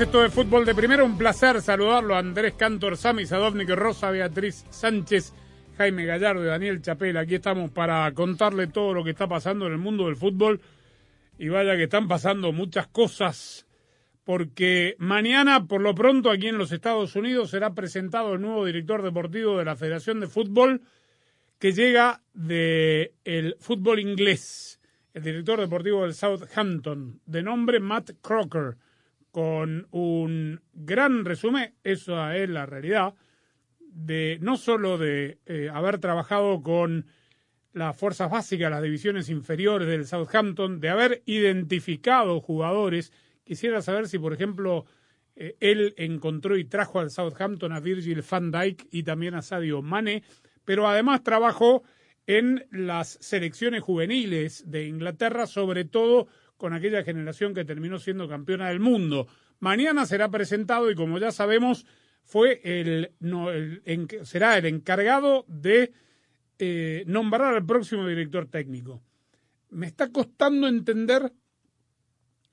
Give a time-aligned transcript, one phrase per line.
[0.00, 1.04] Esto de Fútbol de Primera.
[1.04, 5.34] Un placer saludarlo a Andrés Cantor, Sami Sadovnik, Rosa Beatriz Sánchez,
[5.76, 7.16] Jaime Gallardo y Daniel Chapel.
[7.16, 10.60] Aquí estamos para contarle todo lo que está pasando en el mundo del fútbol.
[11.38, 13.66] Y vaya que están pasando muchas cosas,
[14.24, 19.02] porque mañana, por lo pronto, aquí en los Estados Unidos será presentado el nuevo director
[19.02, 20.82] deportivo de la Federación de Fútbol,
[21.58, 24.80] que llega de el fútbol inglés,
[25.12, 28.76] el director deportivo del Southampton, de nombre Matt Crocker,
[29.32, 33.14] con un gran resumen, esa es la realidad,
[33.80, 37.06] de no solo de eh, haber trabajado con
[37.72, 43.10] las fuerzas básicas, las divisiones inferiores del Southampton, de haber identificado jugadores.
[43.42, 44.84] Quisiera saber si, por ejemplo,
[45.34, 49.80] eh, él encontró y trajo al Southampton a Virgil van Dijk y también a Sadio
[49.80, 50.22] Mane,
[50.66, 51.82] pero además trabajó
[52.26, 56.28] en las selecciones juveniles de Inglaterra, sobre todo
[56.62, 59.26] con aquella generación que terminó siendo campeona del mundo.
[59.58, 61.84] Mañana será presentado y como ya sabemos,
[62.22, 63.10] fue el,
[64.22, 65.92] será el encargado de
[66.60, 69.02] eh, nombrar al próximo director técnico.
[69.70, 71.32] Me está costando entender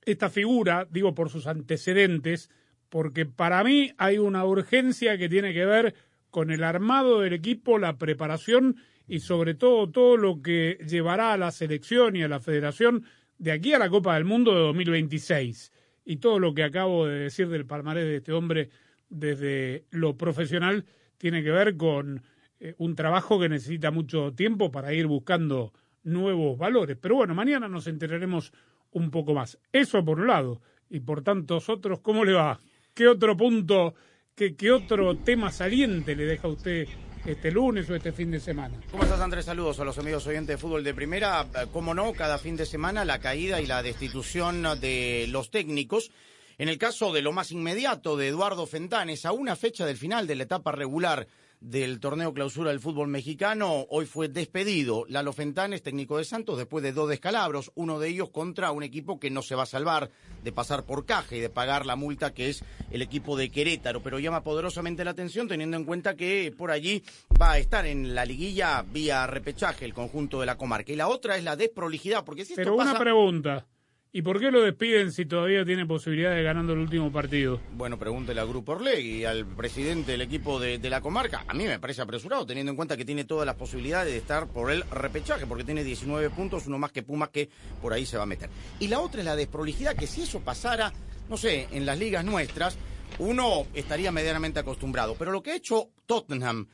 [0.04, 2.50] esta figura, digo por sus antecedentes,
[2.88, 5.94] porque para mí hay una urgencia que tiene que ver
[6.30, 8.74] con el armado del equipo, la preparación
[9.06, 13.04] y sobre todo todo lo que llevará a la selección y a la federación
[13.40, 15.72] de aquí a la Copa del Mundo de 2026.
[16.04, 18.68] Y todo lo que acabo de decir del palmarés de este hombre
[19.08, 20.84] desde lo profesional
[21.16, 22.22] tiene que ver con
[22.60, 26.98] eh, un trabajo que necesita mucho tiempo para ir buscando nuevos valores.
[27.00, 28.52] Pero bueno, mañana nos enteraremos
[28.90, 29.58] un poco más.
[29.72, 30.60] Eso por un lado.
[30.90, 32.60] Y por tantos otros, ¿cómo le va?
[32.92, 33.94] ¿Qué otro punto,
[34.34, 36.86] qué, qué otro tema saliente le deja a usted
[37.26, 38.80] este lunes o este fin de semana?
[38.90, 39.44] ¿Cómo estás, Andrés?
[39.44, 41.46] Saludos a los amigos oyentes de fútbol de primera.
[41.54, 46.10] Eh, Cómo no, cada fin de semana la caída y la destitución de los técnicos.
[46.58, 50.26] En el caso de lo más inmediato de Eduardo Fentanes, a una fecha del final
[50.26, 51.26] de la etapa regular
[51.60, 56.82] del torneo clausura del fútbol mexicano, hoy fue despedido Lalo Fentanes, técnico de Santos, después
[56.82, 60.10] de dos descalabros, uno de ellos contra un equipo que no se va a salvar
[60.42, 64.02] de pasar por caja y de pagar la multa que es el equipo de Querétaro,
[64.02, 67.04] pero llama poderosamente la atención teniendo en cuenta que por allí
[67.40, 70.92] va a estar en la liguilla vía repechaje el conjunto de la comarca.
[70.92, 72.98] Y la otra es la desprolijidad, porque si esto Pero una pasa...
[72.98, 73.66] pregunta.
[74.12, 77.60] ¿Y por qué lo despiden si todavía tiene posibilidad de ganando el último partido?
[77.74, 81.44] Bueno, pregúntele a Grupo y al presidente del equipo de, de la comarca.
[81.46, 84.48] A mí me parece apresurado, teniendo en cuenta que tiene todas las posibilidades de estar
[84.48, 87.50] por el repechaje, porque tiene 19 puntos, uno más que Pumas, que
[87.80, 88.50] por ahí se va a meter.
[88.80, 90.92] Y la otra es la desprolijidad, que si eso pasara,
[91.28, 92.76] no sé, en las ligas nuestras,
[93.20, 95.14] uno estaría medianamente acostumbrado.
[95.16, 96.66] Pero lo que ha hecho Tottenham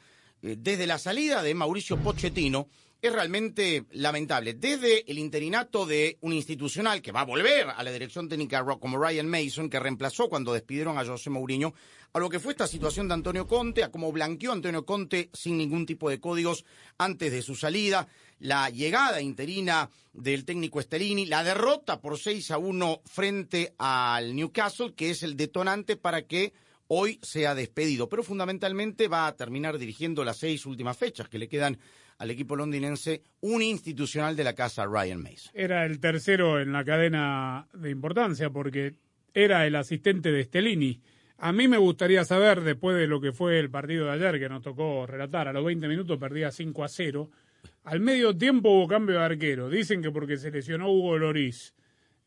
[0.42, 2.68] desde la salida de Mauricio Pochettino
[3.00, 4.54] es realmente lamentable.
[4.54, 8.98] Desde el interinato de un institucional que va a volver a la dirección técnica como
[8.98, 11.74] Ryan Mason, que reemplazó cuando despidieron a José Mourinho,
[12.12, 15.58] a lo que fue esta situación de Antonio Conte, a cómo blanqueó Antonio Conte sin
[15.58, 16.64] ningún tipo de códigos
[16.98, 18.08] antes de su salida,
[18.38, 24.94] la llegada interina del técnico Stellini, la derrota por 6 a 1 frente al Newcastle,
[24.94, 26.54] que es el detonante para que
[26.88, 31.48] hoy sea despedido, pero fundamentalmente va a terminar dirigiendo las seis últimas fechas que le
[31.48, 31.78] quedan
[32.18, 35.52] al equipo londinense, un institucional de la casa Ryan Mason.
[35.54, 38.94] Era el tercero en la cadena de importancia porque
[39.34, 41.00] era el asistente de Stellini.
[41.38, 44.48] A mí me gustaría saber, después de lo que fue el partido de ayer que
[44.48, 47.30] nos tocó relatar, a los 20 minutos perdía 5 a 0.
[47.84, 49.68] Al medio tiempo hubo cambio de arquero.
[49.68, 51.74] Dicen que porque se lesionó Hugo Loris.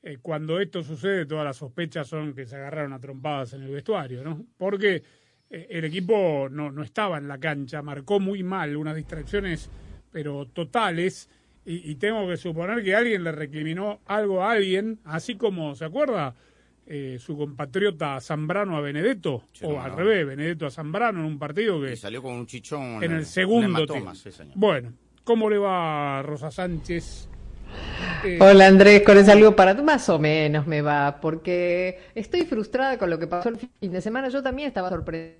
[0.01, 3.71] Eh, cuando esto sucede, todas las sospechas son que se agarraron a trompadas en el
[3.71, 4.45] vestuario, ¿no?
[4.57, 5.03] Porque
[5.49, 9.69] eh, el equipo no, no estaba en la cancha, marcó muy mal, unas distracciones,
[10.11, 11.29] pero totales.
[11.65, 15.85] Y, y tengo que suponer que alguien le recriminó algo a alguien, así como, ¿se
[15.85, 16.35] acuerda?
[16.89, 21.79] eh, su compatriota Zambrano a Benedetto, o al revés, Benedetto a Zambrano en un partido
[21.79, 21.95] que...
[21.95, 23.03] salió con un chichón.
[23.03, 24.11] En el segundo tiempo.
[24.55, 24.93] bueno,
[25.23, 27.29] ¿cómo le va Rosa Sánchez?
[28.39, 32.97] Hola Andrés, con el saludo para tú, más o menos me va, porque estoy frustrada
[32.97, 34.29] con lo que pasó el fin de semana.
[34.29, 35.39] Yo también estaba sorprendida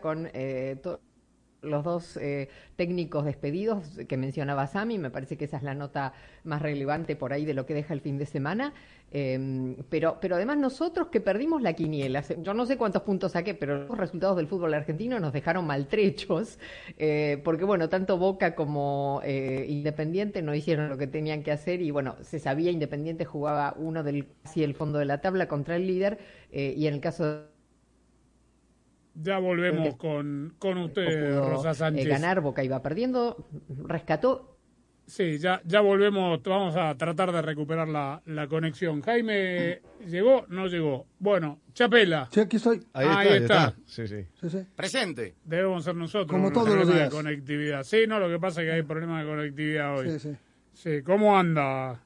[0.00, 0.76] con eh,
[1.64, 6.12] los dos eh, técnicos despedidos que mencionaba Sami, me parece que esa es la nota
[6.44, 8.74] más relevante por ahí de lo que deja el fin de semana.
[9.10, 13.54] Em, pero, pero además nosotros que perdimos la quiniela, yo no sé cuántos puntos saqué,
[13.54, 16.58] pero los resultados del fútbol argentino nos dejaron maltrechos,
[16.98, 21.80] eh, porque bueno, tanto Boca como eh, Independiente no hicieron lo que tenían que hacer
[21.80, 25.76] y bueno, se sabía Independiente jugaba uno del casi el fondo de la tabla contra
[25.76, 26.18] el líder
[26.52, 27.53] y en el caso de
[29.14, 32.08] ya volvemos con, con usted, Rosa eh, Sánchez.
[32.08, 33.46] ganar, Boca iba perdiendo,
[33.84, 34.50] rescató.
[35.06, 39.02] Sí, ya, ya volvemos, vamos a tratar de recuperar la, la conexión.
[39.02, 40.46] Jaime, ¿llegó?
[40.48, 41.06] No llegó.
[41.18, 42.28] Bueno, Chapela.
[42.32, 42.82] Sí, aquí estoy.
[42.94, 44.24] Ahí, está, Sí, sí.
[44.74, 45.34] Presente.
[45.44, 46.30] Debemos ser nosotros.
[46.30, 47.10] Como todos los días.
[47.10, 47.82] de conectividad.
[47.82, 50.10] Sí, no, lo que pasa es que hay problemas de conectividad hoy.
[50.12, 50.36] Sí, sí.
[50.72, 52.02] Sí, ¿cómo anda?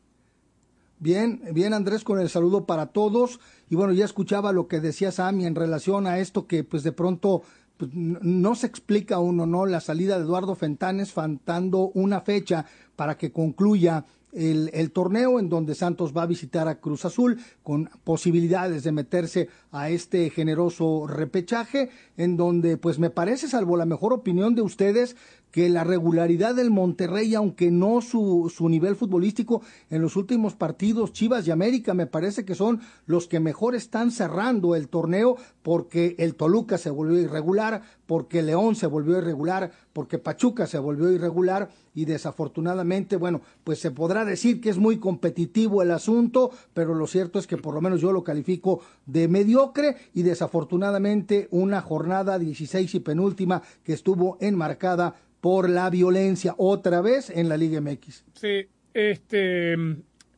[1.00, 3.39] Bien, bien Andrés, con el saludo para todos.
[3.71, 6.93] Y bueno, ya escuchaba lo que decía Sami en relación a esto que pues de
[6.93, 7.43] pronto
[7.77, 9.65] pues, no se explica uno, ¿no?
[9.67, 12.67] La salida de Eduardo Fentanes faltando una fecha
[12.97, 17.91] para que concluya el, torneo en donde Santos va a visitar a Cruz Azul con
[18.05, 24.12] posibilidades de meterse a este generoso repechaje en donde pues me parece salvo la mejor
[24.12, 25.17] opinión de ustedes
[25.50, 31.12] que la regularidad del Monterrey, aunque no su, su nivel futbolístico en los últimos partidos,
[31.12, 36.17] Chivas y América me parece que son los que mejor están cerrando el torneo porque
[36.19, 41.71] el Toluca se volvió irregular, porque León se volvió irregular, porque Pachuca se volvió irregular
[41.95, 47.06] y desafortunadamente, bueno, pues se podrá decir que es muy competitivo el asunto, pero lo
[47.06, 52.39] cierto es que por lo menos yo lo califico de mediocre y desafortunadamente una jornada
[52.39, 58.25] 16 y penúltima que estuvo enmarcada por la violencia otra vez en la Liga MX.
[58.35, 59.76] Sí, este,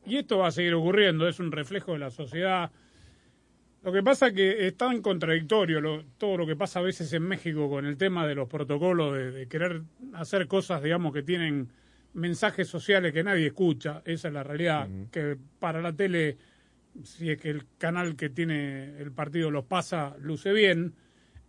[0.06, 2.70] y esto va a seguir ocurriendo, es un reflejo de la sociedad.
[3.82, 7.22] Lo que pasa es que es tan contradictorio todo lo que pasa a veces en
[7.22, 9.82] México con el tema de los protocolos, de, querer
[10.12, 11.70] hacer cosas, digamos, que tienen
[12.12, 14.02] mensajes sociales que nadie escucha.
[14.04, 16.36] Esa es la realidad, que para la tele,
[17.02, 20.92] si es que el canal que tiene el partido los pasa, luce bien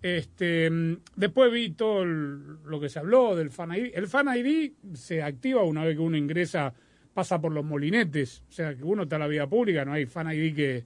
[0.02, 0.70] este,
[1.16, 3.92] después vi todo lo que se habló del Fan ID.
[3.94, 6.74] El Fan ID se activa una vez que uno ingresa,
[7.14, 10.06] pasa por los molinetes, o sea que uno está en la vía pública, no hay
[10.06, 10.84] Fan ID que,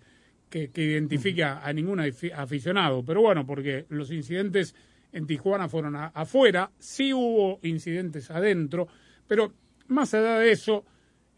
[0.49, 3.05] que, que identifique a, ningún aficionado.
[3.05, 4.75] Pero bueno, porque los incidentes
[5.13, 8.87] en Tijuana fueron afuera, sí hubo incidentes adentro,
[9.27, 9.53] pero
[9.87, 10.83] más allá de eso,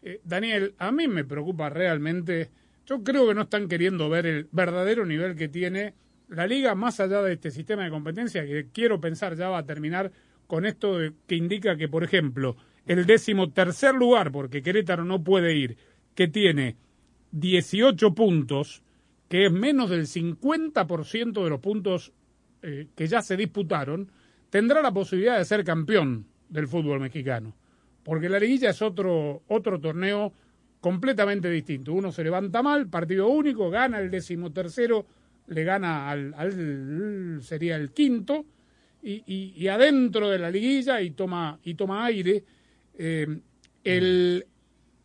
[0.02, 2.50] eh, Daniel, a mí me preocupa realmente,
[2.86, 5.94] yo creo que no están queriendo ver el verdadero nivel que tiene
[6.28, 9.66] la liga, más allá de este sistema de competencia, que quiero pensar ya va a
[9.66, 10.12] terminar
[10.46, 15.54] con esto que indica que, por ejemplo, el décimo tercer lugar, porque Querétaro no puede
[15.54, 15.76] ir,
[16.14, 16.76] que tiene
[17.32, 18.82] 18 puntos,
[19.28, 22.12] que es menos del 50% de los puntos
[22.62, 24.10] eh, que ya se disputaron,
[24.50, 27.54] tendrá la posibilidad de ser campeón del fútbol mexicano.
[28.02, 30.32] Porque la liguilla es otro, otro torneo
[30.80, 31.92] completamente distinto.
[31.92, 35.06] Uno se levanta mal, partido único, gana el décimo tercero
[35.48, 38.44] le gana al, sería el quinto
[39.02, 42.44] y, y, adentro de la liguilla y toma y toma aire
[42.98, 43.40] eh,
[43.84, 44.44] el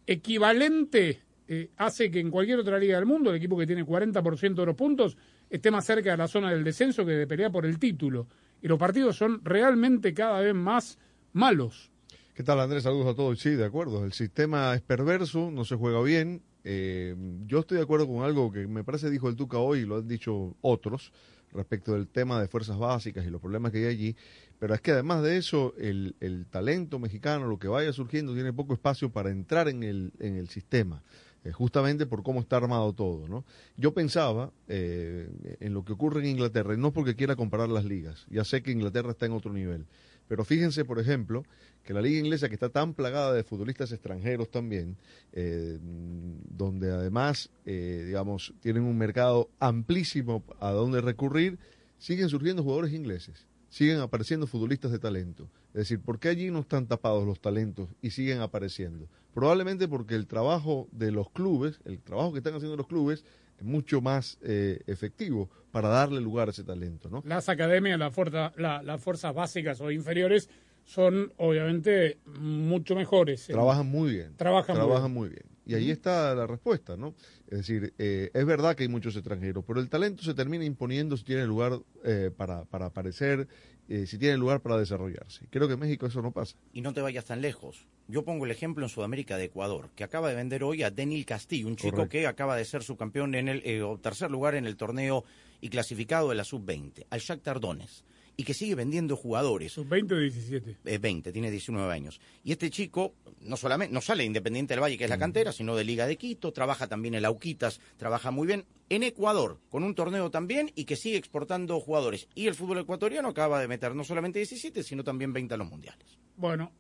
[0.05, 4.55] equivalente eh, hace que en cualquier otra liga del mundo el equipo que tiene 40%
[4.55, 5.15] de los puntos
[5.49, 8.27] esté más cerca de la zona del descenso que de pelear por el título
[8.61, 10.97] y los partidos son realmente cada vez más
[11.33, 11.91] malos
[12.33, 12.81] ¿Qué tal Andrés?
[12.81, 13.39] Saludos a todos.
[13.39, 14.03] Sí, de acuerdo.
[14.05, 17.15] El sistema es perverso, no se juega bien eh,
[17.45, 19.97] yo estoy de acuerdo con algo que me parece dijo el Tuca hoy y lo
[19.97, 21.11] han dicho otros
[21.51, 24.15] respecto del tema de fuerzas básicas y los problemas que hay allí,
[24.59, 26.15] pero es que además de eso, el,
[26.49, 30.49] talento mexicano, lo que vaya surgiendo, tiene poco espacio para entrar en el, en el
[30.49, 31.03] sistema.
[31.45, 33.27] Eh, justamente por cómo está armado todo.
[33.27, 33.43] ¿no?
[33.75, 35.27] Yo pensaba eh,
[35.59, 38.63] en lo que ocurre en Inglaterra, y no porque quiera comparar las ligas, ya sé
[38.63, 39.85] que Inglaterra está en otro nivel,
[40.27, 41.43] pero fíjense, por ejemplo,
[41.83, 44.97] que la liga inglesa, que está tan plagada de futbolistas extranjeros también,
[45.33, 51.59] eh, donde además, digamos, tienen un mercado amplísimo a donde recurrir,
[51.97, 55.49] siguen surgiendo jugadores ingleses siguen apareciendo futbolistas de talento.
[55.69, 59.07] Es decir, ¿por qué allí no están tapados los talentos y siguen apareciendo?
[59.33, 63.25] Probablemente porque el trabajo de los clubes, el trabajo que están haciendo los clubes,
[63.57, 67.09] es mucho más eh, efectivo para darle lugar a ese talento.
[67.09, 67.23] ¿no?
[67.25, 70.51] Las academias, la fuerza, las fuerzas básicas o inferiores
[70.85, 73.47] son obviamente mucho mejores.
[73.47, 74.35] Trabajan muy bien.
[74.37, 75.52] Trabajan, trabajan muy bien.
[75.65, 77.15] Y ahí está la respuesta, ¿no?
[77.47, 81.15] Es decir, eh, es verdad que hay muchos extranjeros, pero el talento se termina imponiendo
[81.15, 83.47] si tiene lugar eh, para, para aparecer,
[83.89, 85.45] eh, si tiene lugar para desarrollarse.
[85.49, 86.55] Creo que en México eso no pasa.
[86.71, 87.85] Y no te vayas tan lejos.
[88.07, 91.25] Yo pongo el ejemplo en Sudamérica de Ecuador, que acaba de vender hoy a Denil
[91.25, 92.11] Castillo, un chico Correcto.
[92.11, 95.25] que acaba de ser subcampeón en el eh, o tercer lugar en el torneo
[95.59, 98.05] y clasificado de la sub-20, al Shakhtar Donetsk,
[98.35, 99.71] y que sigue vendiendo jugadores.
[99.73, 100.77] Sus 20 o 17.
[100.85, 102.19] eh, 20, tiene 19 años.
[102.43, 105.51] Y este chico no solamente no sale de Independiente del Valle, que es la cantera,
[105.51, 109.83] sino de Liga de Quito, trabaja también en Auquitas, trabaja muy bien en Ecuador, con
[109.83, 112.27] un torneo también y que sigue exportando jugadores.
[112.35, 115.69] Y el fútbol ecuatoriano acaba de meter no solamente 17, sino también 20 a los
[115.69, 116.17] mundiales.
[116.35, 116.71] Bueno,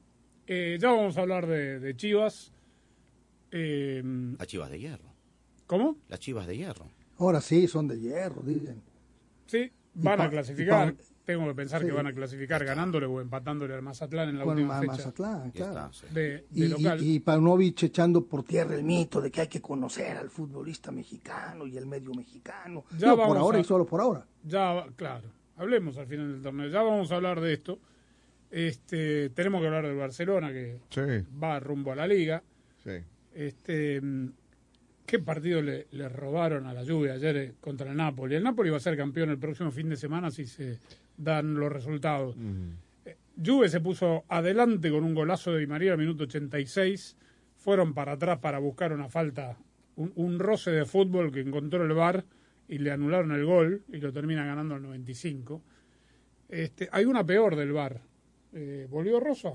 [0.47, 2.51] eh, ya vamos a hablar de, de Chivas.
[3.51, 4.01] Eh,
[4.37, 5.13] Las chivas de hierro.
[5.67, 5.97] ¿Cómo?
[6.09, 6.89] Las chivas de hierro.
[7.17, 8.81] Ahora sí, son de hierro, dicen.
[9.45, 10.95] Sí, van a clasificar.
[11.25, 11.87] Tengo que pensar sí.
[11.87, 14.91] que van a clasificar ganándole o empatándole al Mazatlán en la Con última Ma- fecha
[14.93, 15.71] Mazatlán, claro.
[15.71, 16.13] está, sí.
[16.13, 17.01] de, de Y, local.
[17.01, 20.91] y, y Paunovic echando por tierra el mito de que hay que conocer al futbolista
[20.91, 22.83] mexicano y el medio mexicano.
[22.97, 24.25] Ya Digo, por vamos ahora a- y solo por ahora.
[24.43, 26.67] Ya, claro, hablemos al final del torneo.
[26.67, 27.79] Ya vamos a hablar de esto.
[28.51, 31.01] Este, tenemos que hablar del Barcelona que Sí,
[31.41, 32.43] va rumbo a la liga.
[32.83, 32.91] sí.
[33.33, 33.99] Este,
[35.07, 38.35] ¿Qué partido le, le robaron a la lluvia ayer eh, contra el Napoli?
[38.35, 40.77] El Napoli va a ser campeón el próximo fin de semana si se
[41.17, 42.35] dan los resultados.
[43.05, 47.17] Eh, Juve se puso adelante con un golazo de Di María al minuto 86.
[47.57, 49.57] Fueron para atrás para buscar una falta,
[49.95, 52.25] un, un roce de fútbol que encontró el VAR
[52.67, 55.61] y le anularon el gol y lo termina ganando al 95.
[56.49, 58.01] Este, hay una peor del VAR.
[58.53, 59.53] Eh, ¿Volvió Rosa?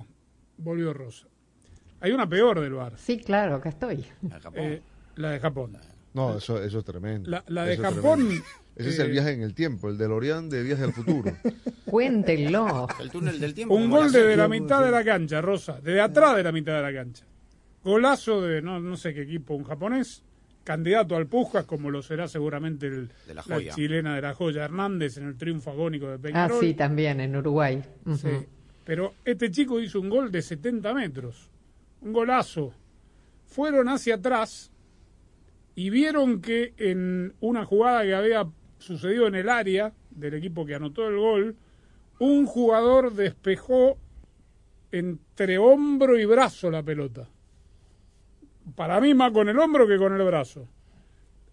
[0.57, 1.27] Volvió Rosa.
[2.01, 2.97] Hay una peor del VAR.
[2.99, 4.05] Sí, claro, acá estoy.
[4.31, 4.63] A Japón.
[4.63, 4.83] Eh,
[5.17, 5.77] la de Japón.
[6.19, 7.31] No, eso, eso es tremendo.
[7.31, 8.19] La, la de es Japón.
[8.21, 8.45] tremendo.
[8.77, 11.33] Ese es el eh, viaje en el tiempo, el de Lorian de Viaje al Futuro.
[11.85, 12.87] Cuéntenlo.
[13.01, 13.75] el túnel del tiempo.
[13.75, 15.81] Un gol desde la mitad de la cancha, Rosa.
[15.83, 17.25] Desde atrás de la mitad de la cancha.
[17.83, 20.23] Golazo de no, no sé qué equipo, un japonés.
[20.65, 23.43] Candidato al Pujas, como lo será seguramente el, De la
[23.75, 26.61] chilena de la Joya Hernández en el triunfo agónico de Ah, Peñarol.
[26.61, 27.83] sí, también, en Uruguay.
[28.17, 28.29] Sí.
[28.85, 31.51] Pero este chico hizo un gol de 70 metros.
[32.03, 32.75] Un golazo.
[33.47, 34.71] Fueron hacia atrás
[35.79, 40.75] y vieron que en una jugada que había sucedido en el área del equipo que
[40.75, 41.57] anotó el gol,
[42.19, 43.97] un jugador despejó
[44.91, 47.29] entre hombro y brazo la pelota.
[48.75, 50.67] Para mí más con el hombro que con el brazo.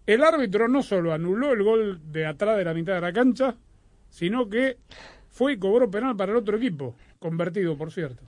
[0.06, 3.54] El árbitro no solo anuló el gol de atrás de la mitad de la cancha,
[4.08, 4.78] sino que
[5.28, 8.24] fue y cobró penal para el otro equipo, convertido, por cierto.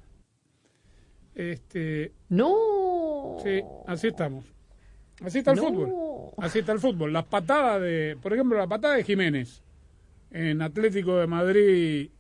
[1.35, 3.39] Este, No.
[3.43, 4.58] sí, así estamos.
[5.25, 5.63] Así está el No.
[5.65, 6.31] fútbol.
[6.39, 7.13] Así está el fútbol.
[7.13, 9.63] Las patadas de, por ejemplo, la patada de Jiménez
[10.31, 12.11] en Atlético de Madrid,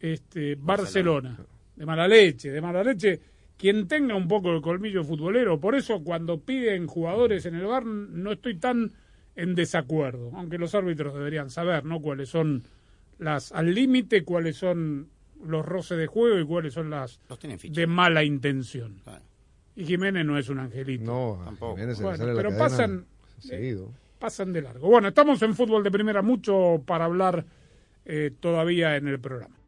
[0.00, 1.38] este, Barcelona.
[1.74, 3.20] De mala leche, de mala leche.
[3.58, 7.84] Quien tenga un poco el colmillo futbolero, por eso cuando piden jugadores en el bar
[7.86, 8.92] no estoy tan
[9.34, 12.00] en desacuerdo, aunque los árbitros deberían saber, ¿no?
[12.00, 12.64] Cuáles son
[13.18, 15.08] las al límite, cuáles son
[15.44, 17.76] los roces de juego y cuáles son las Los tienen fichados.
[17.76, 19.00] de mala intención.
[19.04, 19.24] Claro.
[19.76, 21.04] Y Jiménez no es un angelito.
[21.04, 21.74] No, Tampoco.
[21.76, 23.04] Jiménez se le Bueno, sale pero pasan-
[23.38, 23.90] seguido.
[24.18, 24.88] Pasan de largo.
[24.88, 27.44] Bueno, estamos en fútbol de primera, mucho para hablar
[28.06, 29.55] eh, todavía en el programa.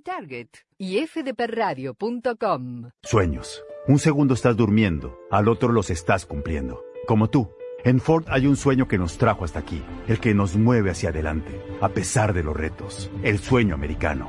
[0.00, 0.48] Target.
[0.78, 2.90] Y fdperradio.com.
[3.02, 3.62] Sueños.
[3.86, 6.84] Un segundo estás durmiendo, al otro los estás cumpliendo.
[7.06, 7.50] Como tú.
[7.82, 11.08] En Ford hay un sueño que nos trajo hasta aquí, el que nos mueve hacia
[11.08, 14.28] adelante, a pesar de los retos, el sueño americano.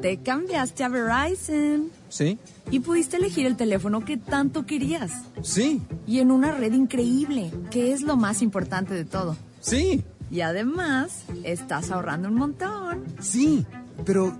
[0.00, 2.38] Te cambiaste a Verizon ¿Sí?
[2.70, 5.12] y pudiste elegir el teléfono que tanto querías.
[5.42, 5.82] Sí.
[6.06, 9.36] Y en una red increíble, que es lo más importante de todo.
[9.60, 10.04] Sí.
[10.30, 13.04] Y además, estás ahorrando un montón.
[13.20, 13.66] Sí.
[14.04, 14.36] Pero,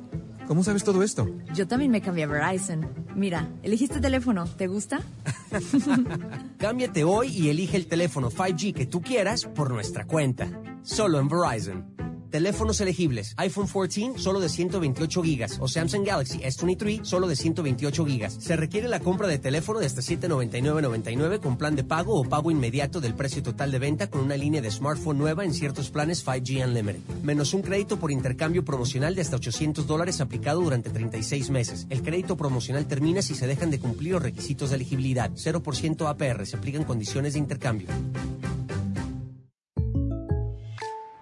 [0.46, 1.28] ¿cómo sabes todo esto?
[1.54, 2.86] Yo también me cambié a Verizon.
[3.14, 4.46] Mira, elegiste teléfono.
[4.46, 5.02] ¿Te gusta?
[6.58, 10.48] Cámbiate hoy y elige el teléfono 5G que tú quieras por nuestra cuenta.
[10.82, 11.84] Solo en Verizon.
[12.32, 13.34] Teléfonos elegibles.
[13.36, 18.32] iPhone 14 solo de 128 gigas o Samsung Galaxy S23 solo de 128 gigas.
[18.40, 22.50] Se requiere la compra de teléfono de hasta 799.99 con plan de pago o pago
[22.50, 26.24] inmediato del precio total de venta con una línea de smartphone nueva en ciertos planes
[26.26, 27.00] 5G Unlimited.
[27.22, 31.86] Menos un crédito por intercambio promocional de hasta 800 dólares aplicado durante 36 meses.
[31.90, 35.30] El crédito promocional termina si se dejan de cumplir los requisitos de elegibilidad.
[35.32, 36.46] 0% APR.
[36.46, 37.88] Se aplican condiciones de intercambio.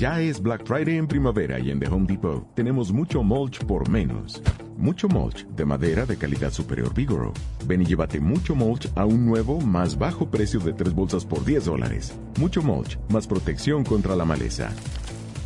[0.00, 3.88] Ya es Black Friday en primavera y en The Home Depot tenemos mucho mulch por
[3.88, 4.42] menos.
[4.76, 7.32] Mucho mulch de madera de calidad superior Vigoro.
[7.66, 11.44] Ven y llévate mucho mulch a un nuevo, más bajo precio de 3 bolsas por
[11.44, 12.14] 10 dólares.
[12.38, 14.70] Mucho mulch, más protección contra la maleza.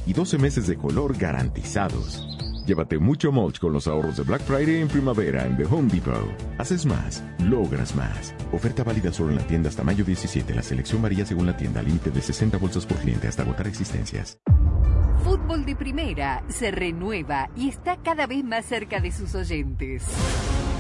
[0.07, 2.34] Y 12 meses de color garantizados.
[2.66, 6.30] Llévate mucho mulch con los ahorros de Black Friday en primavera en The Home Depot.
[6.56, 8.35] Haces más, logras más.
[8.52, 10.54] Oferta válida solo en la tienda hasta mayo 17.
[10.54, 11.83] La selección varía según la tienda.
[11.83, 14.38] Límite de 60 bolsas por cliente hasta agotar existencias.
[15.23, 20.04] Fútbol de Primera se renueva y está cada vez más cerca de sus oyentes.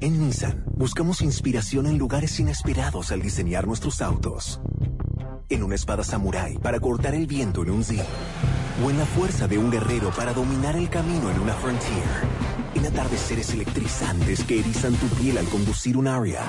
[0.00, 4.60] En Nissan buscamos inspiración en lugares inesperados al diseñar nuestros autos.
[5.48, 8.04] En una espada samurái para cortar el viento en un Z.
[8.84, 12.04] O en la fuerza de un guerrero para dominar el camino en una Frontier.
[12.74, 16.42] En atardeceres electrizantes que erizan tu piel al conducir un Aria.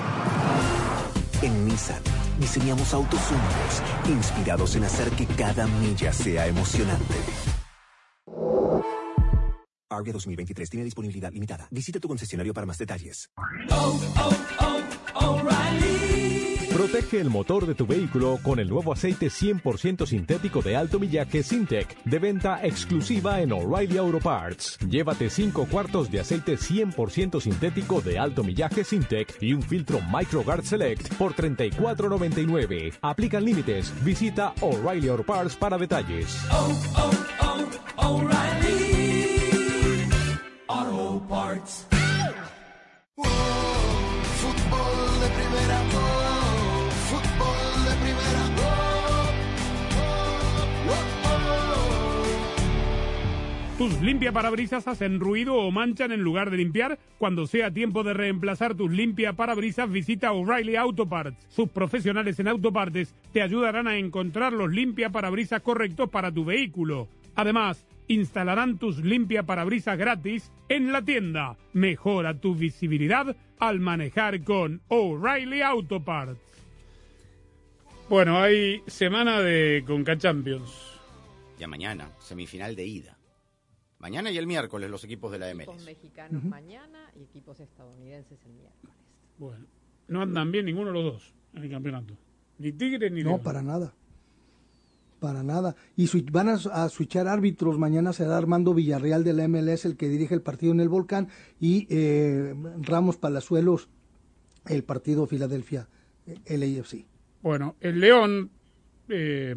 [1.42, 2.01] En Nissan
[2.40, 7.16] diseñamos autos únicos, inspirados en hacer que cada milla sea emocionante.
[9.98, 11.68] Aria 2023 tiene disponibilidad limitada.
[11.72, 13.29] Visita tu concesionario para más detalles.
[16.77, 21.42] Protege el motor de tu vehículo con el nuevo aceite 100% sintético de alto millaje
[21.42, 24.77] Sintec, de venta exclusiva en O'Reilly Auto Parts.
[24.88, 30.64] Llévate 5 cuartos de aceite 100% sintético de alto millaje Sintec y un filtro MicroGuard
[30.64, 33.00] Select por $34.99.
[33.01, 33.92] Aplican límites.
[34.03, 36.38] Visita O'Reilly Auto Parts para detalles.
[40.68, 41.88] Auto Parts.
[43.16, 49.32] fútbol de primera, oh, fútbol de primera, oh,
[50.90, 51.03] oh,
[53.77, 57.00] Tus limpia parabrisas hacen ruido o manchan en lugar de limpiar.
[57.18, 61.48] Cuando sea tiempo de reemplazar tus limpia parabrisas, visita O'Reilly Auto Parts.
[61.48, 67.08] Sus profesionales en autopartes te ayudarán a encontrar los limpia parabrisas correctos para tu vehículo.
[67.36, 71.57] Además, instalarán tus limpia parabrisas gratis en la tienda.
[71.74, 76.39] Mejora tu visibilidad al manejar con O'Reilly Auto Parts.
[78.09, 81.00] Bueno, hay semana de Conca Champions.
[81.59, 83.17] Ya mañana, semifinal de ida.
[84.00, 85.85] Mañana y el miércoles los equipos de la Equipos MLS.
[85.85, 88.96] mexicanos mañana y equipos estadounidenses el miércoles.
[89.39, 89.65] Bueno,
[90.07, 92.15] no andan bien ninguno de los dos en el campeonato.
[92.59, 93.43] Ni Tigre ni No, León.
[93.43, 93.93] para nada.
[95.20, 95.75] Para nada.
[95.96, 97.80] Y van a, a switchar árbitros.
[97.80, 101.30] Mañana será Armando Villarreal de la MLS el que dirige el partido en el Volcán
[101.60, 103.90] y eh, Ramos Palazuelos
[104.70, 105.88] el partido Filadelfia
[106.25, 107.06] eh, LAFC.
[107.42, 108.51] Bueno, el León,
[109.10, 109.56] eh,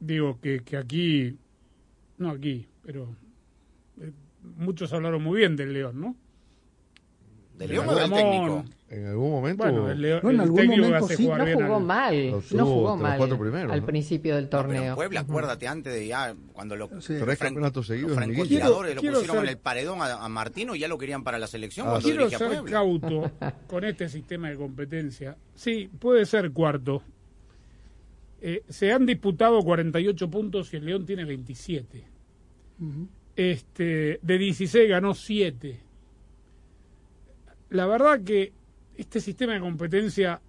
[0.00, 1.38] digo que, que aquí,
[2.18, 3.14] no aquí, pero
[4.00, 4.12] eh,
[4.56, 6.16] muchos hablaron muy bien del León, ¿no?
[7.58, 8.64] ¿Del León o del técnico?
[8.90, 9.62] En algún momento.
[9.64, 11.26] Bueno, el, León, No, en el algún técnico momento sí.
[11.26, 13.86] No jugó al- mal, Los no jugó mal primeros, al ¿no?
[13.86, 14.82] principio del No, torneo.
[14.84, 17.14] en Puebla, acuérdate, antes de ya, cuando los, Sí.
[17.20, 20.74] Tres campeonatos seguidos los francotiradores lo pusieron quiero en ser- el paredón a, a Martino
[20.74, 22.70] y ya lo querían para la selección Ah, cuando Quiero ser Puebla.
[22.70, 23.30] cauto
[23.66, 25.36] con este sistema de competencia.
[25.54, 27.02] Sí, puede ser cuarto.
[28.40, 32.04] Eh, se han disputado 48 puntos y el León tiene 27.
[33.36, 35.80] Este, de 16 ganó 7.
[37.70, 38.52] La verdad que
[38.96, 40.40] este sistema de competencia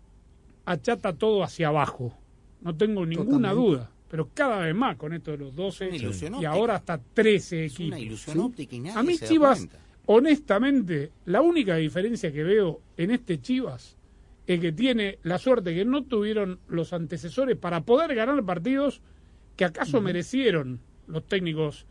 [0.65, 2.13] achata todo hacia abajo.
[2.61, 3.55] No tengo ninguna Totalmente.
[3.77, 3.91] duda.
[4.09, 6.51] Pero cada vez más con esto de los 12 una ilusión y óptica.
[6.51, 7.87] ahora hasta 13 Es equipos.
[7.87, 8.41] una ilusión ¿sí?
[8.41, 9.67] óptica y nadie A mí se Chivas,
[10.07, 13.95] honestamente, la única diferencia que veo en este Chivas
[14.47, 19.01] es que tiene la suerte que no tuvieron los antecesores para poder ganar partidos
[19.55, 21.85] que acaso merecieron los técnicos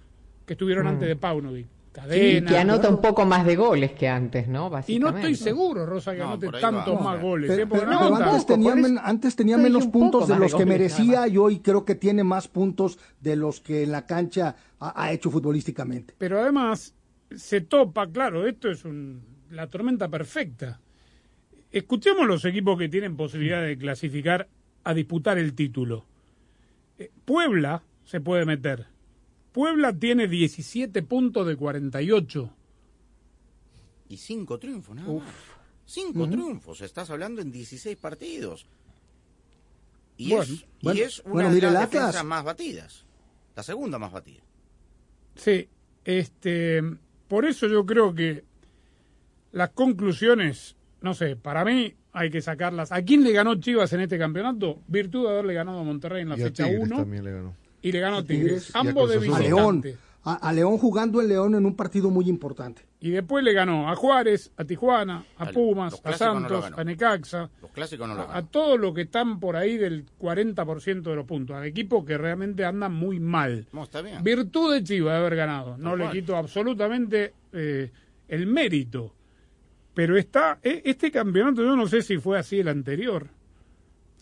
[0.45, 0.89] que estuvieron Mm.
[0.89, 1.67] antes de Paunovic.
[1.89, 2.51] Sí, Cadena.
[2.51, 4.71] que anota un poco más de goles que antes, ¿no?
[4.87, 7.03] y no estoy seguro, Rosa, que No, anote tantos va.
[7.03, 7.51] más goles.
[7.51, 7.67] Pero, ¿eh?
[7.71, 11.59] Pero- pero antes tenía, men- antes menos puntos de los que goles, merecía y hoy
[11.61, 16.15] creo que tiene más puntos de los que en la cancha ha, ha hecho futbolísticamente.
[16.19, 16.95] Pero además
[17.35, 20.81] se topa, claro, esto es un, la tormenta perfecta.
[21.73, 24.49] Escuchemos los equipos que tienen posibilidad de clasificar
[24.85, 26.05] a disputar el título.
[26.99, 28.87] Eh, Puebla se puede meter.
[29.59, 32.49] Puebla tiene 17 puntos de 48.
[34.09, 35.35] Y cinco triunfos, nada más.
[35.85, 38.69] Cinco triunfos, estás hablando en 16 partidos.
[40.17, 41.91] Y Bueno, es, y bueno, es una bueno, de las Atlas.
[41.91, 43.05] defensas más batidas.
[43.57, 44.45] La segunda más batida.
[45.35, 45.69] Sí,
[46.05, 46.81] este,
[47.27, 48.45] por eso yo creo que
[49.51, 52.93] las conclusiones, no sé, para mí hay que sacarlas.
[52.93, 54.83] ¿A quién le ganó Chivas en este campeonato?
[54.87, 57.68] Virtud de haberle ganado a Monterrey en la Y fecha Tigres 1 también le ganó.
[57.83, 58.75] Y le ganó a Tigres.
[58.75, 59.39] Ambos de A.
[59.41, 59.83] León,
[60.25, 62.83] a, a León jugando en León en un partido muy importante.
[63.01, 66.61] Y después le ganó a Juárez, a Tijuana, a Al- Pumas, a clásicos no lo
[66.63, 69.77] Santos, a Necaxa, Los clásicos no lo a, a todos los que están por ahí
[69.79, 73.67] del 40% de los puntos, a equipos que realmente andan muy mal.
[73.73, 74.23] No, está bien.
[74.25, 77.91] Virtud de Chivas de haber ganado, no le quito absolutamente eh,
[78.27, 79.15] el mérito.
[79.95, 83.29] Pero está e- este campeonato, yo no sé si fue así el anterior.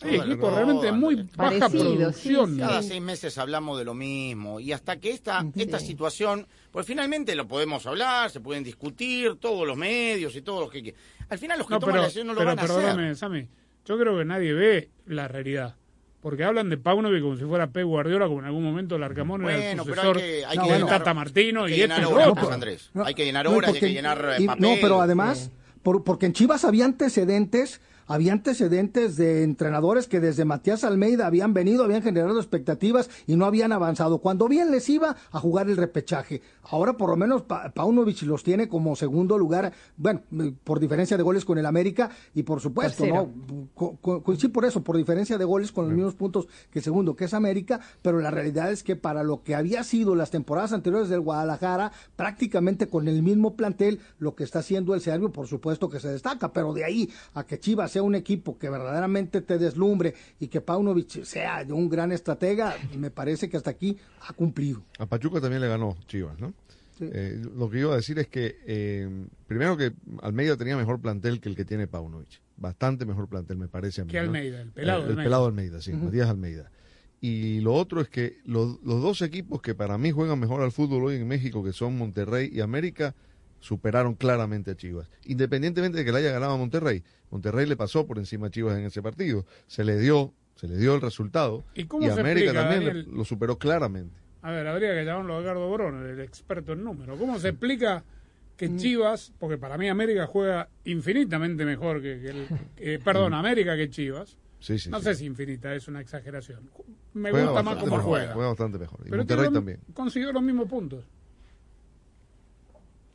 [0.01, 2.49] El equipos robo, realmente muy baja Parecido, producción.
[2.49, 2.59] sí, sí.
[2.59, 7.33] Cada seis meses hablamos de lo mismo y hasta que esta, esta situación, pues finalmente
[7.35, 11.01] lo podemos hablar, se pueden discutir, todos los medios y todos los que quieran.
[11.29, 13.03] Al final los que No, toman pero, la decisión no lo pero van a perdóname,
[13.05, 13.15] hacer.
[13.17, 13.47] Sammy,
[13.85, 15.75] yo creo que nadie ve la realidad.
[16.21, 19.43] Porque hablan de Paunovic como si fuera Pep Guardiola, como en algún momento el Arcamón
[19.43, 20.85] era el Bueno, pero sucesor hay que, hay No, que bueno.
[20.85, 22.41] llenar, Tata Martino hay que y este llenar es horas, otro.
[22.43, 22.89] pues, Andrés.
[22.93, 24.61] No, hay que llenar no, horas, porque- hay que llenar eh, y- papel.
[24.61, 25.51] No, pero además,
[25.83, 31.53] por- porque en Chivas había antecedentes, había antecedentes de entrenadores que desde Matías Almeida habían
[31.53, 34.19] venido, habían generado expectativas y no habían avanzado.
[34.19, 36.41] Cuando bien les iba a jugar el repechaje.
[36.69, 40.21] Ahora por lo menos Pa- Paunovic los tiene como segundo lugar, bueno,
[40.63, 43.29] por diferencia de goles con el América y por supuesto, Tercero.
[43.47, 43.67] ¿no?
[43.75, 46.79] Co- co- co- sí, por eso, por diferencia de goles con los mismos puntos que
[46.79, 50.15] el segundo, que es América, pero la realidad es que para lo que había sido
[50.15, 55.01] las temporadas anteriores del Guadalajara, prácticamente con el mismo plantel, lo que está haciendo el
[55.01, 58.57] serbio, por supuesto que se destaca, pero de ahí a que Chivas sea un equipo
[58.59, 63.71] que verdaderamente te deslumbre y que Paunovic sea un gran estratega, me parece que hasta
[63.71, 64.83] aquí ha cumplido.
[64.99, 66.53] A Pachuca también le ganó Chivas, ¿no?
[66.99, 67.09] Sí.
[67.11, 69.09] Eh, lo que iba a decir es que, eh,
[69.47, 72.39] primero que Almeida tenía mejor plantel que el que tiene Paunovic.
[72.55, 74.11] Bastante mejor plantel, me parece a mí.
[74.11, 74.23] Que ¿no?
[74.25, 75.23] Almeida, el pelado Eh, el Almeida.
[75.23, 76.71] pelado Almeida, sí, Matías Almeida.
[77.19, 80.71] Y lo otro es que los, los dos equipos que para mí juegan mejor al
[80.71, 83.15] fútbol hoy en México, que son Monterrey y América,
[83.59, 85.09] superaron claramente a Chivas.
[85.25, 87.03] Independientemente de que le haya ganado a Monterrey.
[87.31, 89.45] Monterrey le pasó por encima a Chivas en ese partido.
[89.67, 91.63] Se le dio, se le dio el resultado.
[91.75, 93.07] ¿Y cómo se América explica, también Daniel?
[93.11, 94.15] lo superó claramente.
[94.41, 97.17] A ver, habría que llamarlo a Edgardo Borón, el experto en números.
[97.19, 98.57] ¿Cómo se explica Mm.
[98.57, 103.75] que Chivas, porque para mí América juega infinitamente mejor que, que el, eh, perdón, América
[103.75, 104.35] que Chivas.
[104.59, 105.03] Sí, sí, no sí.
[105.03, 106.67] sé si infinita, es una exageración.
[107.13, 108.33] Me Juega gusta más bastante cómo mejor, juega.
[108.33, 108.99] Juega bastante mejor.
[109.01, 109.79] Y Pero Monterrey también.
[109.93, 111.03] consiguió los mismos puntos.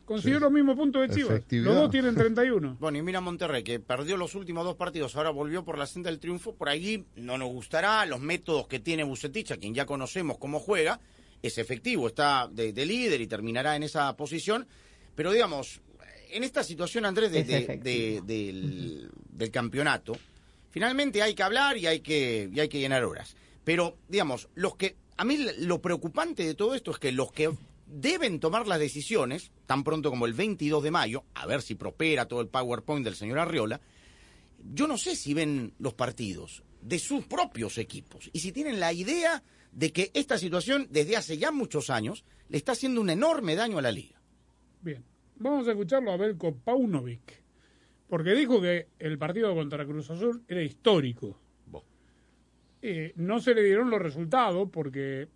[0.04, 0.42] Consiguió Sí.
[0.42, 1.40] los mismos puntos de Chivas.
[1.50, 2.76] Los dos tienen 31.
[2.80, 6.10] Bueno, y mira Monterrey, que perdió los últimos dos partidos, ahora volvió por la senda
[6.10, 6.54] del triunfo.
[6.54, 10.58] Por allí no nos gustará los métodos que tiene Bucetich, a quien ya conocemos cómo
[10.60, 11.00] juega.
[11.42, 14.66] Es efectivo, está de, de líder y terminará en esa posición.
[15.14, 15.80] Pero digamos,
[16.30, 18.24] en esta situación, Andrés, de- Es de- efectivo.
[18.26, 20.16] de- del, del campeonato,
[20.70, 23.36] finalmente hay que hablar y hay que, y hay que llenar horas.
[23.64, 24.96] Pero, digamos, los que.
[25.16, 27.52] A mí lo preocupante de todo esto es que los que
[27.92, 32.26] deben tomar las decisiones, tan pronto como el 22 de mayo, a ver si prospera
[32.26, 33.80] todo el PowerPoint del señor Arriola,
[34.72, 38.92] yo no sé si ven los partidos de sus propios equipos y si tienen la
[38.92, 43.54] idea de que esta situación, desde hace ya muchos años, le está haciendo un enorme
[43.54, 44.20] daño a la liga.
[44.80, 45.04] Bien,
[45.36, 47.42] vamos a escucharlo a Belko Paunovic,
[48.08, 51.38] porque dijo que el partido contra Cruz Azul era histórico.
[52.84, 55.28] Eh, no se le dieron los resultados porque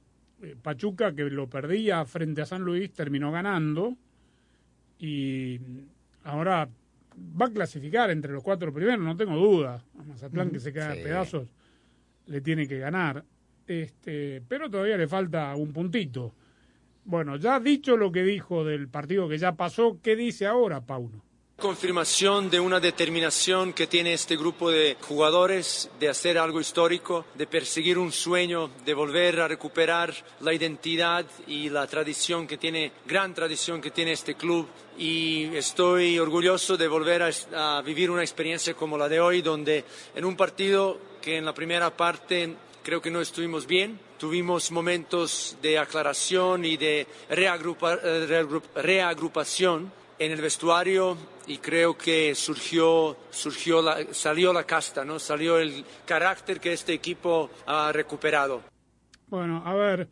[0.63, 3.97] Pachuca, que lo perdía frente a San Luis, terminó ganando
[4.99, 5.59] y
[6.25, 6.69] ahora
[7.41, 9.83] va a clasificar entre los cuatro primeros, no tengo duda.
[9.99, 11.01] A Mazatlán, que se queda Sí.
[11.01, 11.49] a pedazos,
[12.27, 13.25] le tiene que ganar.
[13.67, 16.33] Este, pero todavía le falta un puntito.
[17.05, 21.23] Bueno, ya dicho lo que dijo del partido que ya pasó, ¿qué dice ahora Pauno?
[21.59, 27.47] Confirmación de una determinación que tiene este grupo de jugadores de hacer algo histórico, de
[27.47, 33.33] perseguir un sueño, de volver a recuperar la identidad y la tradición que tiene, gran
[33.33, 34.69] tradición que tiene este club.
[34.99, 37.23] Y estoy orgulloso de volver
[37.55, 39.83] a, vivir una experiencia como la de hoy, donde
[40.15, 45.57] en un partido que en la primera parte creo que no estuvimos bien, tuvimos momentos
[45.63, 53.83] de aclaración y de eh, reagrup- reagrupación en el vestuario y creo que surgió, surgió
[53.83, 55.19] la- salió la casta, ¿no?
[55.19, 58.63] salió el carácter que este equipo ha recuperado.
[59.29, 60.09] Bueno, a ver,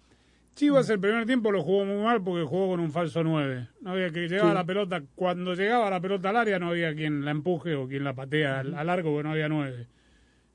[0.55, 3.69] Chivas el primer tiempo lo jugó muy mal porque jugó con un falso 9.
[3.81, 4.55] No había que llegaba Sí.
[4.55, 8.05] la pelota, cuando llegaba la pelota al área no había quien la empuje o quien
[8.05, 9.87] la patea al, al arco porque no había 9.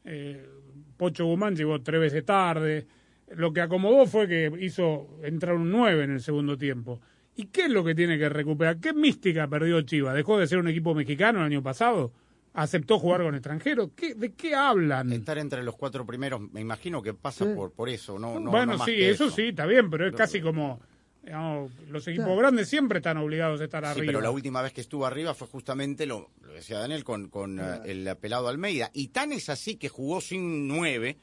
[0.05, 0.49] Eh,
[0.95, 2.87] Pocho Guzmán llegó tres veces tarde.
[3.35, 6.99] Lo que acomodó fue que hizo entrar un 9 en el segundo tiempo.
[7.35, 8.79] ¿Y qué es lo que tiene que recuperar?
[8.79, 10.13] ¿Qué mística perdió Chivas?
[10.13, 12.11] ¿Dejó de ser un equipo mexicano el año pasado?
[12.53, 13.91] ¿Aceptó jugar con extranjeros?
[13.95, 15.11] ¿Qué, ¿De qué hablan?
[15.13, 18.73] Estar entre los cuatro primeros, me imagino que pasa por, por eso, no, no bueno,
[18.73, 20.81] no más sí, que eso, sí, está bien, pero es casi como...
[21.23, 22.39] digamos, los equipos Claro.
[22.39, 24.05] grandes siempre están obligados a estar Sí, arriba.
[24.07, 27.59] pero la última vez que estuvo arriba fue justamente, lo, lo decía Daniel, con, con
[27.59, 28.89] eh, el pelado Almeida.
[28.93, 31.17] Y tan es así que jugó sin nueve,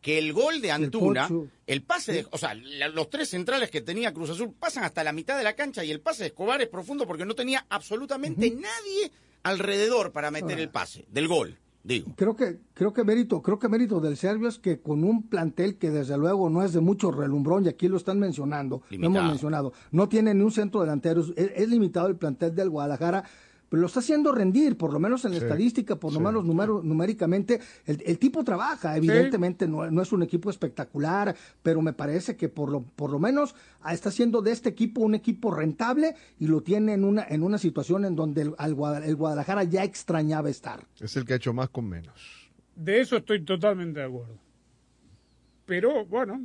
[0.00, 1.28] que el gol de Antuna,
[1.66, 5.02] el pase de, o sea, la- los tres centrales que tenía Cruz Azul pasan hasta
[5.02, 7.66] la mitad de la cancha y el pase de Escobar es profundo porque no tenía
[7.68, 9.10] absolutamente nadie
[9.42, 12.12] alrededor para meter el pase del gol, digo.
[12.16, 15.76] Creo que, creo que mérito, creo que mérito del serbio es que con un plantel
[15.78, 19.22] que desde luego no es de mucho relumbrón, y aquí lo están mencionando, lo hemos
[19.30, 23.24] mencionado, no tiene ni un centro delantero, es, es limitado el plantel del Guadalajara,
[23.68, 26.24] pero lo está haciendo rendir, por lo menos en la Sí, estadística, por lo sí.
[26.24, 31.82] menos numero- numéricamente, el, el tipo trabaja, evidentemente no, no es un equipo espectacular, pero
[31.82, 35.14] me parece que por lo, por lo menos ah, está haciendo de este equipo un
[35.14, 38.54] equipo rentable y lo tiene en una, en una situación en donde el,
[39.04, 40.86] el Guadalajara ya extrañaba estar.
[41.00, 42.50] Es el que ha hecho más con menos.
[42.74, 44.38] De eso estoy totalmente de acuerdo.
[45.66, 46.40] Pero bueno,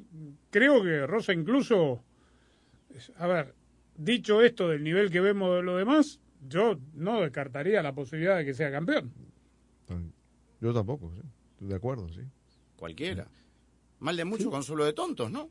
[0.49, 2.03] creo que Rosa incluso,
[3.17, 3.53] a ver,
[3.95, 8.45] dicho esto del nivel que vemos de lo demás, yo no descartaría la posibilidad de
[8.45, 9.11] que sea campeón.
[10.61, 11.21] Yo tampoco, sí.
[11.53, 12.21] Estoy de acuerdo, sí.
[12.77, 13.27] Cualquiera.
[13.99, 15.49] Mal de mucho, consuelo de tontos, ¿no?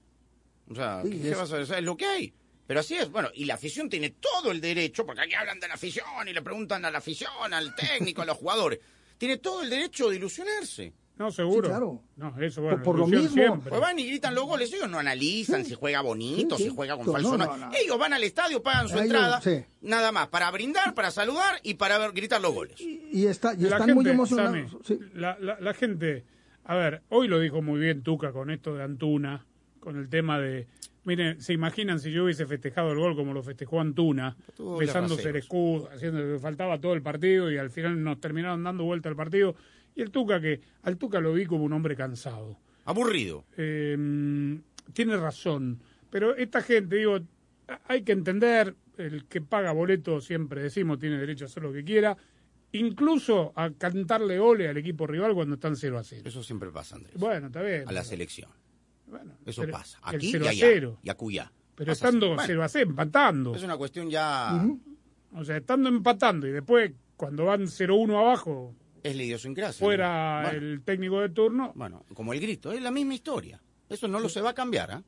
[0.68, 1.78] O sea, Sí, ¿qué, qué es- vas a hacer?
[1.78, 2.32] Es lo que hay.
[2.66, 3.10] Pero así es.
[3.10, 6.32] Bueno, y la afición tiene todo el derecho, porque aquí hablan de la afición y
[6.32, 8.78] le preguntan a la afición, al técnico, a los jugadores.
[9.18, 10.92] Tiene todo el derecho de ilusionarse.
[11.22, 11.62] No, seguro.
[11.62, 12.02] Sí, claro.
[12.16, 13.28] No, eso bueno, por lo mismo.
[13.28, 13.68] siempre.
[13.70, 14.72] Pues van y gritan los goles.
[14.72, 16.68] Ellos no analizan si juega bonito, Sí, sí.
[16.70, 17.38] si juega con No, falso.
[17.38, 17.70] no, no.
[17.72, 19.64] Ellos van al estadio, pagan su Ellos, entrada, sí.
[19.82, 22.80] nada más, para brindar, para saludar y para ver- gritar los goles.
[22.80, 24.70] Y, está, y la están gente, muy emocionados.
[24.70, 24.98] Sammy, sí.
[25.14, 26.24] la, la- la gente,
[26.64, 29.46] a ver, hoy lo dijo muy bien Tuca con esto de Antuna,
[29.78, 30.66] con el tema de,
[31.04, 34.36] miren, se imaginan si yo hubiese festejado el gol como lo festejó Antuna,
[34.78, 38.84] besándose el escudo, haciendo que faltaba todo el partido y al final nos terminaron dando
[38.84, 39.54] vuelta al partido.
[39.94, 42.58] Y el Tuca que, al Tuca lo vi como un hombre cansado.
[42.84, 43.44] Aburrido.
[43.56, 43.96] Eh,
[44.92, 47.18] tiene razón, pero esta gente, digo,
[47.86, 51.84] hay que entender, el que paga boleto, siempre decimos, tiene derecho a hacer lo que
[51.84, 52.16] quiera,
[52.72, 56.22] incluso a cantarle ole al equipo rival cuando están 0 a 0.
[56.24, 57.16] Eso siempre pasa, Andrés.
[57.16, 57.88] Bueno, está bien.
[57.88, 58.50] A la selección.
[59.06, 59.98] Bueno, Eso pasa.
[60.10, 60.66] el Aquí y 0 a allá.
[60.66, 60.98] 0.
[61.02, 61.10] Y.
[61.74, 62.34] Pero Pasa estando así.
[62.34, 63.54] Bueno, 0 a 0, empatando.
[63.54, 64.66] Es una cuestión ya...
[65.34, 69.84] O sea, estando empatando y después, cuando van 0-1 abajo, Es la idiosincrasia.
[69.84, 73.60] fuera el técnico de turno, bueno, como el grito, es la misma historia.
[73.88, 75.02] Eso no lo se va a cambiar, ¿ah?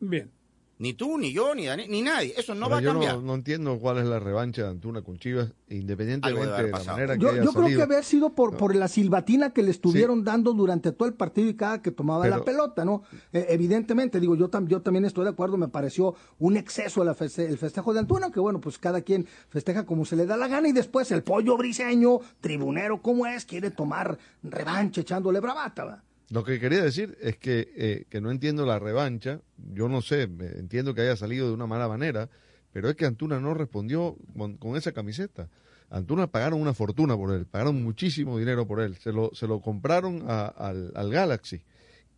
[0.00, 0.30] bien.
[0.80, 2.32] Ni tú, ni yo, ni Daniel, ni nadie.
[2.36, 3.16] Eso no va a yo cambiar.
[3.16, 7.14] no, no entiendo cuál es la revancha de Antuna con Chivas, independientemente de la manera
[7.16, 7.78] que Yo, haya yo creo salido.
[7.78, 11.48] que haber sido por, por la silbatina que le estuvieron dando durante todo el partido
[11.48, 13.02] y cada que tomaba Pero- la pelota, ¿no?
[13.32, 17.14] Eh, evidentemente, digo, yo, tam- yo también estoy de acuerdo, me pareció un exceso la
[17.16, 20.36] feste- el festejo de Antuna, que bueno, pues cada quien festeja como se le da
[20.36, 25.84] la gana y después el pollo briseño, tribunero como es, quiere tomar revancha echándole bravata,
[25.84, 26.04] ¿va?
[26.30, 29.40] Lo que quería decir es que, eh, que no entiendo la revancha.
[29.72, 32.28] Yo no sé, entiendo que haya salido de una mala manera,
[32.72, 34.16] pero es que Antuna no respondió
[34.58, 35.48] con, esa camiseta.
[35.90, 38.96] Antuna pagaron una fortuna por él, pagaron muchísimo dinero por él.
[38.96, 41.62] Se lo, se lo compraron al, al Galaxy.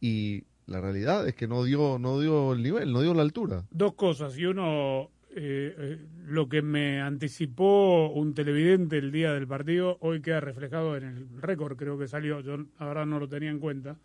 [0.01, 3.65] Y la realidad es que no dio, no dio el nivel, no dio la altura.
[3.71, 4.37] Dos cosas.
[4.37, 10.21] Y uno, eh, eh, lo que me anticipó un televidente el día del partido, hoy
[10.23, 13.97] queda reflejado en el récord, creo que salió, yo ahora no lo tenía en cuenta,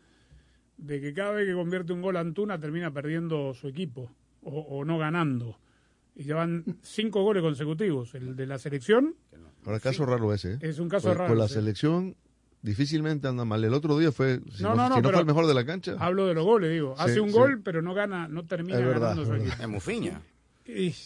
[0.77, 4.11] de que cada vez que convierte un gol Antuna termina perdiendo su equipo
[4.43, 5.57] o, o no ganando.
[6.17, 8.15] Y llevan cinco goles consecutivos.
[8.15, 9.15] El de la selección,
[9.65, 10.53] Ahora, caso raro ese.
[10.53, 10.57] ¿eh?
[10.61, 11.55] Es un caso Pues- raro, Pues la sí.
[11.55, 12.15] selección
[12.61, 13.63] difícilmente anda mal.
[13.63, 15.47] El otro día fue, si No, no, no, no, si no pero fue el mejor
[15.47, 15.95] de la cancha.
[15.99, 16.95] hablo de los goles, digo.
[16.97, 17.35] Sí, Hace un sí.
[17.35, 19.55] gol, pero no gana, no termina Es verdad, ganando su equipo.
[19.61, 20.21] Es Mufiña.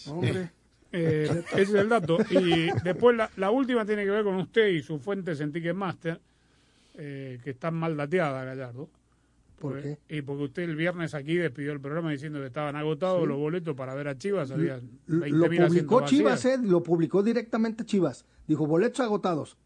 [0.07, 0.51] Hombre.
[0.91, 2.17] Eh, ese es el dato.
[2.31, 6.19] Y después la, la última tiene que ver con usted y sus fuentes en Ticketmaster,
[6.95, 8.89] eh, que están mal dateadas, Gallardo.
[9.59, 13.21] ¿Por Porque- Y porque usted el viernes aquí despidió el programa diciendo que estaban agotados
[13.21, 13.27] Sí.
[13.27, 14.49] los boletos para ver a Chivas.
[14.49, 16.05] Había Lo 20.000 asientos publicó.
[16.05, 18.25] Chivas, eh, lo publicó directamente Chivas.
[18.47, 19.57] Dijo, boletos agotados.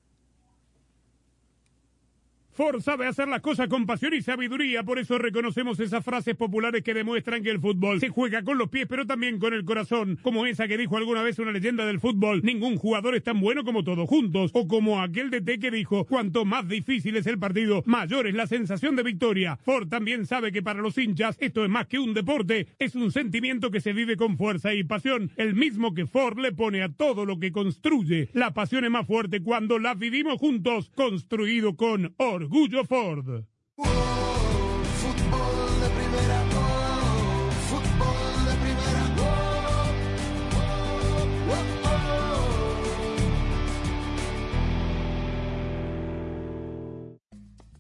[2.53, 6.83] Ford sabe hacer las cosas con pasión y sabiduría, por eso reconocemos esas frases populares
[6.83, 10.19] que demuestran que el fútbol se juega con los pies, pero también con el corazón,
[10.21, 13.63] como esa que dijo alguna vez una leyenda del fútbol, ningún jugador es tan bueno
[13.63, 17.81] como todos juntos, o como aquel DT que dijo, cuanto más difícil es el partido,
[17.87, 19.57] mayor es la sensación de victoria.
[19.63, 23.11] Ford también sabe que para los hinchas esto es más que un deporte, es un
[23.11, 26.89] sentimiento que se vive con fuerza y pasión, el mismo que Ford le pone a
[26.89, 28.29] todo lo que construye.
[28.33, 32.13] La pasión es más fuerte cuando la vivimos juntos, construido con
[32.43, 33.45] orgullo Ford.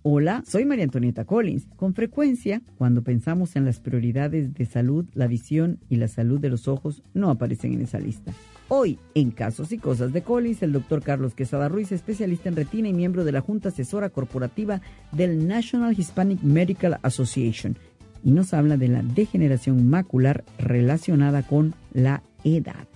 [0.05, 1.67] Hola, soy María Antonieta Collins.
[1.75, 6.49] Con frecuencia, cuando pensamos en las prioridades de salud, la visión y la salud de
[6.49, 8.33] los ojos no aparecen en esa lista.
[8.75, 12.87] Hoy, en Casos y Cosas de Collins, el doctor Carlos Quesada Ruiz, especialista en retina
[12.87, 14.81] y miembro de la Junta Asesora Corporativa
[15.11, 17.77] del National Hispanic Medical Association,
[18.23, 22.87] y nos habla de la degeneración macular relacionada con la edad.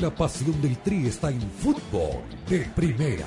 [0.00, 3.26] La pasión del Tri está en fútbol de primera.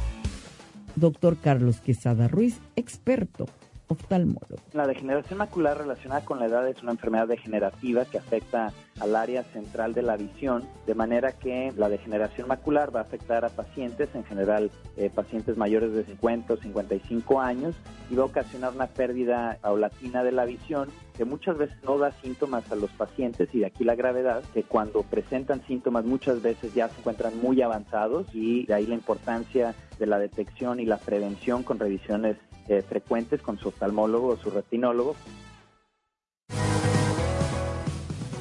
[0.95, 3.47] Doctor Carlos Quesada Ruiz, experto
[4.73, 9.43] La degeneración macular relacionada con la edad es una enfermedad degenerativa que afecta al área
[9.43, 14.09] central de la visión, de manera que la degeneración macular va a afectar a pacientes,
[14.13, 17.75] en general eh, pacientes mayores de 50 o 55 años,
[18.09, 22.11] y va a ocasionar una pérdida paulatina de la visión que muchas veces no da
[22.21, 26.73] síntomas a los pacientes y de aquí la gravedad, que cuando presentan síntomas muchas veces
[26.73, 30.97] ya se encuentran muy avanzados y de ahí la importancia de la detección y la
[30.97, 35.15] prevención con revisiones eh, frecuentes con su oftalmólogo o su retinólogo.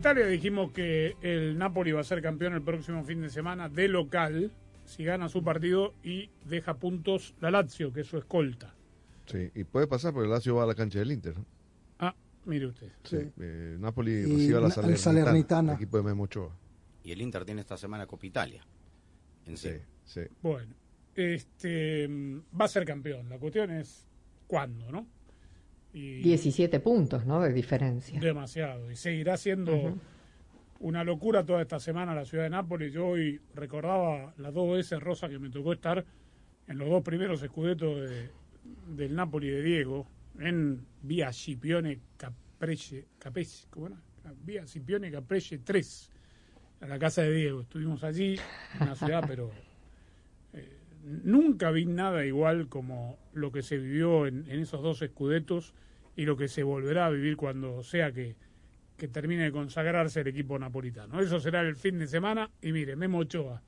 [0.00, 3.86] Italia dijimos que el Napoli va a ser campeón el próximo fin de semana de
[3.86, 4.50] local
[4.86, 8.74] si gana su partido y deja puntos la Lazio, que es su escolta.
[9.26, 11.36] Sí, y puede pasar porque el Lazio va a la cancha del Inter.
[11.36, 11.44] ¿no?
[11.98, 12.14] Ah,
[12.46, 12.88] mire usted.
[13.04, 13.18] Sí.
[13.38, 15.72] Eh, Napoli Y recibe a la na- Salernitana, al Salernitana.
[15.72, 16.56] el equipo de Memo Ochoa.
[17.04, 18.64] Y el Inter tiene esta semana Copa Italia.
[19.44, 19.68] En sí.
[20.06, 20.22] Sí.
[20.42, 20.74] Bueno,
[21.14, 23.28] este mm, va a ser campeón.
[23.28, 24.06] La cuestión es
[24.46, 25.06] cuándo, ¿no?
[25.92, 27.40] Y 17 puntos, ¿no?
[27.40, 28.18] De diferencia.
[28.20, 28.90] demasiado.
[28.90, 29.98] Y seguirá siendo
[30.80, 32.92] una locura toda esta semana la ciudad de Nápoles.
[32.92, 36.04] Yo hoy recordaba las dos veces, Rosa, que me tocó estar
[36.68, 38.30] en los dos primeros escudetos de-
[38.94, 40.06] del Napoli de Diego,
[40.38, 43.96] en Vía Scipione Caprese, Capese, ¿cómo era?
[44.44, 46.10] Vía Scipione Caprese 3,
[46.82, 47.62] a la casa de Diego.
[47.62, 48.38] Estuvimos allí,
[48.80, 49.50] una ciudad, pero
[50.52, 55.74] eh, nunca vi nada igual como lo que se vivió en, en esos dos escudetos
[56.16, 58.36] y lo que se volverá a vivir cuando sea que,
[58.96, 61.20] que termine de consagrarse el equipo napolitano.
[61.20, 63.62] Eso será el fin de semana y mire, Memo Ochoa,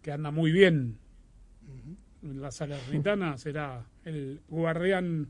[0.00, 0.98] que anda muy bien
[2.22, 5.28] en la Salernitana, será el guardián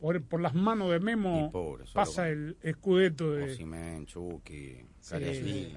[0.00, 3.52] por, por las manos de Memo, pobre, pasa el escudeto de...
[3.52, 5.74] Osimhen, Chucky, Sí.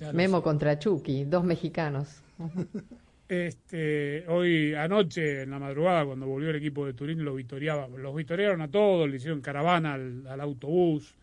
[0.00, 2.22] Lo Memo contra Chucky, dos mexicanos.
[3.30, 8.12] Este, hoy anoche, en la madrugada, cuando volvió el equipo de Turín, lo vitoriaba, los
[8.16, 11.14] vitoriaron a todos, le hicieron caravana al, al autobús.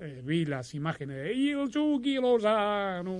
[0.00, 3.18] Eh, vi las imágenes de Il Chucky Lozano.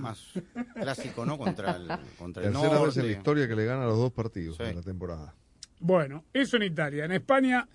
[0.00, 0.32] Más
[0.74, 1.38] clásico, ¿no?
[1.38, 1.86] Contra el,
[2.18, 4.64] contra el Tercera vez en la historia que le gana los dos partidos Sí.
[4.64, 5.32] en la temporada.
[5.78, 7.04] Bueno, eso en Italia.
[7.04, 7.68] En España,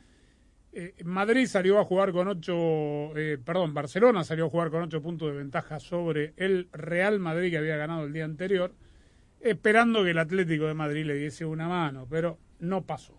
[0.73, 5.01] eh, Madrid salió a jugar con ocho, eh, perdón, Barcelona salió a jugar con ocho
[5.01, 8.73] puntos de ventaja sobre el Real Madrid que había ganado el día anterior,
[9.41, 13.15] esperando que el Atlético de Madrid le diese una mano, pero no pasó,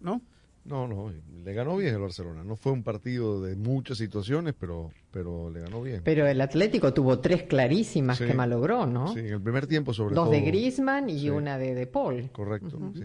[0.00, 0.22] ¿no?
[0.64, 1.12] No, no,
[1.44, 2.44] le ganó bien el Barcelona.
[2.44, 6.02] No fue un partido de muchas situaciones, pero, pero le ganó bien.
[6.04, 8.26] Pero el Atlético tuvo tres clarísimas Sí.
[8.26, 9.12] que malogró, ¿no?
[9.12, 10.32] Sí, en el primer tiempo sobre Dos todo.
[10.32, 11.30] de Griezmann y Sí.
[11.30, 12.30] una de De Paul.
[12.30, 13.02] Correcto, sí.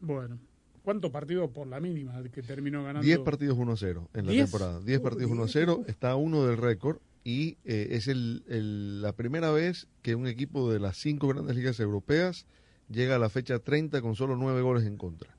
[0.00, 0.38] Bueno,
[0.82, 3.04] ¿cuántos partidos por la mínima que terminó ganando?
[3.04, 4.50] 10 partidos 1-0 en la ¿Diez?
[4.50, 4.80] temporada.
[4.80, 9.50] 10 partidos 1-0, está a uno del récord y eh, es el, el- la primera
[9.50, 12.46] vez que un equipo de las cinco grandes ligas europeas
[12.90, 15.34] llega a la fecha 30 con solo 9 goles en contra.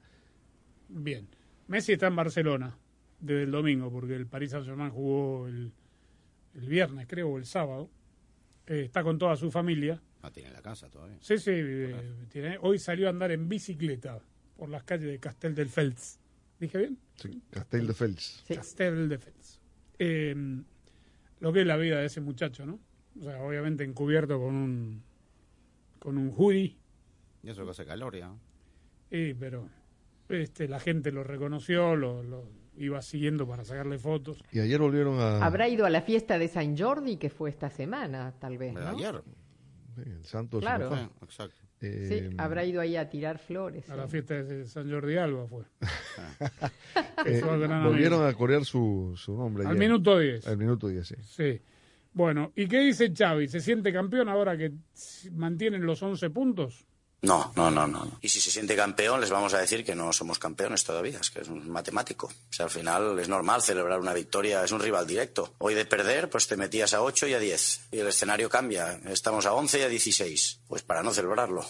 [0.89, 1.27] Bien.
[1.67, 2.77] Messi está en Barcelona
[3.19, 5.71] desde el domingo, porque el Paris Saint-Germain jugó el,
[6.55, 7.89] el viernes, creo, o el sábado.
[8.67, 10.01] Eh, está con toda su familia.
[10.23, 11.17] No tiene la casa todavía.
[11.21, 11.95] Sí, sí, eh,
[12.31, 14.19] tiene- hoy salió a andar en bicicleta
[14.57, 16.19] por las calles de Castel del Fels.
[16.59, 16.97] ¿Dije bien?
[17.15, 18.43] Sí, Castel de Fels.
[18.47, 19.59] Castel del Fels.
[19.99, 20.35] Eh,
[21.39, 22.79] lo que es la vida de ese muchacho, ¿no?
[23.19, 25.03] O sea, obviamente encubierto con un
[25.99, 26.77] con un hoodie,
[27.43, 28.31] Y eso que hace calor ya.
[29.09, 29.67] y, pero
[30.29, 34.43] este, la gente lo reconoció, lo, lo iba siguiendo para sacarle fotos.
[34.51, 35.43] Y ayer volvieron a...
[35.43, 38.87] Habrá ido a la fiesta de San Jordi que fue esta semana, tal vez, ¿no?
[38.87, 39.23] Ayer.
[39.95, 40.61] Sí, el Santos.
[40.61, 40.89] Claro.
[40.89, 41.25] Sí, fue.
[41.27, 41.61] exacto.
[41.85, 43.89] Eh, Sí, habrá ido ahí a tirar flores.
[43.89, 44.11] A la sí.
[44.11, 45.63] fiesta de San Jordi Alba fue.
[47.25, 48.23] eh, volvieron amigo.
[48.25, 49.65] a corear su, su nombre.
[49.65, 50.47] Al minuto 10.
[50.47, 51.15] Al minuto 10, sí.
[51.21, 51.61] Sí.
[52.13, 53.47] Bueno, ¿y qué dice Xavi?
[53.47, 54.71] ¿Se siente campeón ahora que
[55.33, 56.85] mantienen los 11 puntos?
[57.21, 58.19] No, no, no, no.
[58.21, 61.31] Y si se siente campeón, les vamos a decir que no somos campeones todavía, es
[61.31, 62.27] que es un matemático.
[62.27, 65.53] O sea, al final es normal celebrar una victoria, es un rival directo.
[65.57, 67.87] Hoy de perder, pues te metías a 8 y a 10.
[67.91, 70.59] Y el escenario cambia, estamos a 11 y a 16.
[70.67, 71.65] Pues para no celebrarlo.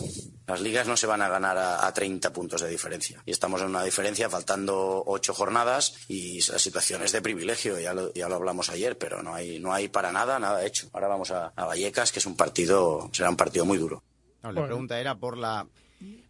[0.48, 3.22] Las ligas no se van a ganar a, a 30 puntos de diferencia.
[3.26, 7.94] Y estamos en una diferencia faltando 8 jornadas y la situación es de privilegio, ya
[7.94, 10.90] lo, ya lo hablamos ayer, pero no hay, no hay para nada, nada hecho.
[10.94, 14.04] Ahora vamos a, a Vallecas, que es un partido, será un partido muy duro.
[14.46, 14.68] No, la Bueno.
[14.68, 15.68] pregunta era por la.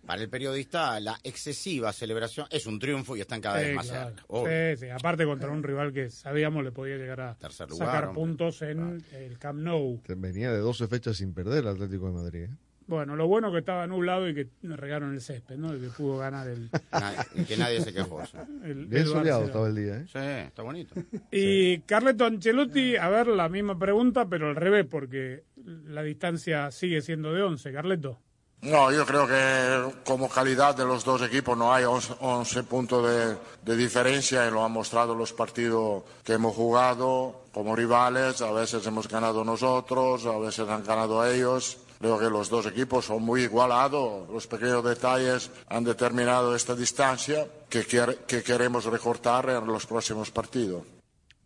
[0.06, 4.10] Para el periodista, la excesiva celebración es un triunfo y están cada vez más claro.
[4.10, 4.24] cerca.
[4.28, 4.76] obvio.
[4.78, 8.04] Sí, sí, aparte contra un rival que sabíamos le podía llegar a Tercer lugar, sacar
[8.10, 8.22] hombre.
[8.22, 10.00] puntos en el Camp Nou.
[10.08, 12.44] Venía de 12 fechas sin perder el Atlético de Madrid.
[12.44, 12.50] ¿eh?
[12.88, 15.76] Bueno, lo bueno que estaba nublado y que le regaron el césped, ¿no?
[15.76, 16.70] Y que pudo ganar el...
[17.36, 18.24] Y que nadie se quejó.
[18.26, 18.38] sí.
[18.64, 19.96] el- Bien el soleado estaba el día.
[19.98, 20.06] ¿eh?
[20.12, 20.94] Sí, está bonito.
[21.32, 25.44] Y Carleto Ancelotti, a ver, la misma pregunta, pero al revés, porque
[25.88, 27.74] la distancia sigue siendo de 11.
[27.74, 28.20] Carleto.
[28.62, 33.08] No, yo creo que como calidad de los dos equipos no hay 11, 11 puntos
[33.08, 38.42] de, de diferencia y lo han mostrado los partidos que hemos jugado como rivales.
[38.42, 41.80] A veces hemos ganado nosotros, a veces han ganado ellos.
[42.00, 44.30] Creo que los dos equipos son muy igualados.
[44.30, 50.32] Los pequeños detalles han determinado esta distancia que, quiere- que queremos recortar en los próximos
[50.32, 50.84] partidos.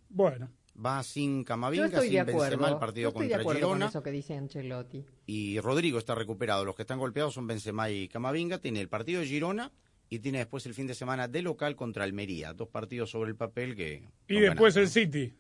[0.09, 0.49] Bueno.
[0.83, 2.39] Va sin Camavinga, sin de acuerdo.
[2.57, 3.85] Benzema el partido Yo estoy de contra acuerdo con Girona.
[3.89, 5.05] eso que dice Ancelotti.
[5.25, 6.63] Y Rodrigo está recuperado.
[6.63, 8.59] Los que están golpeados son Benzema y Camavinga.
[8.59, 9.71] Tiene el partido de Girona
[10.09, 12.53] y tiene después el fin de semana de local contra Almería.
[12.53, 14.07] Dos partidos sobre el papel que...
[14.29, 14.87] Y después el.
[14.87, 15.33] City.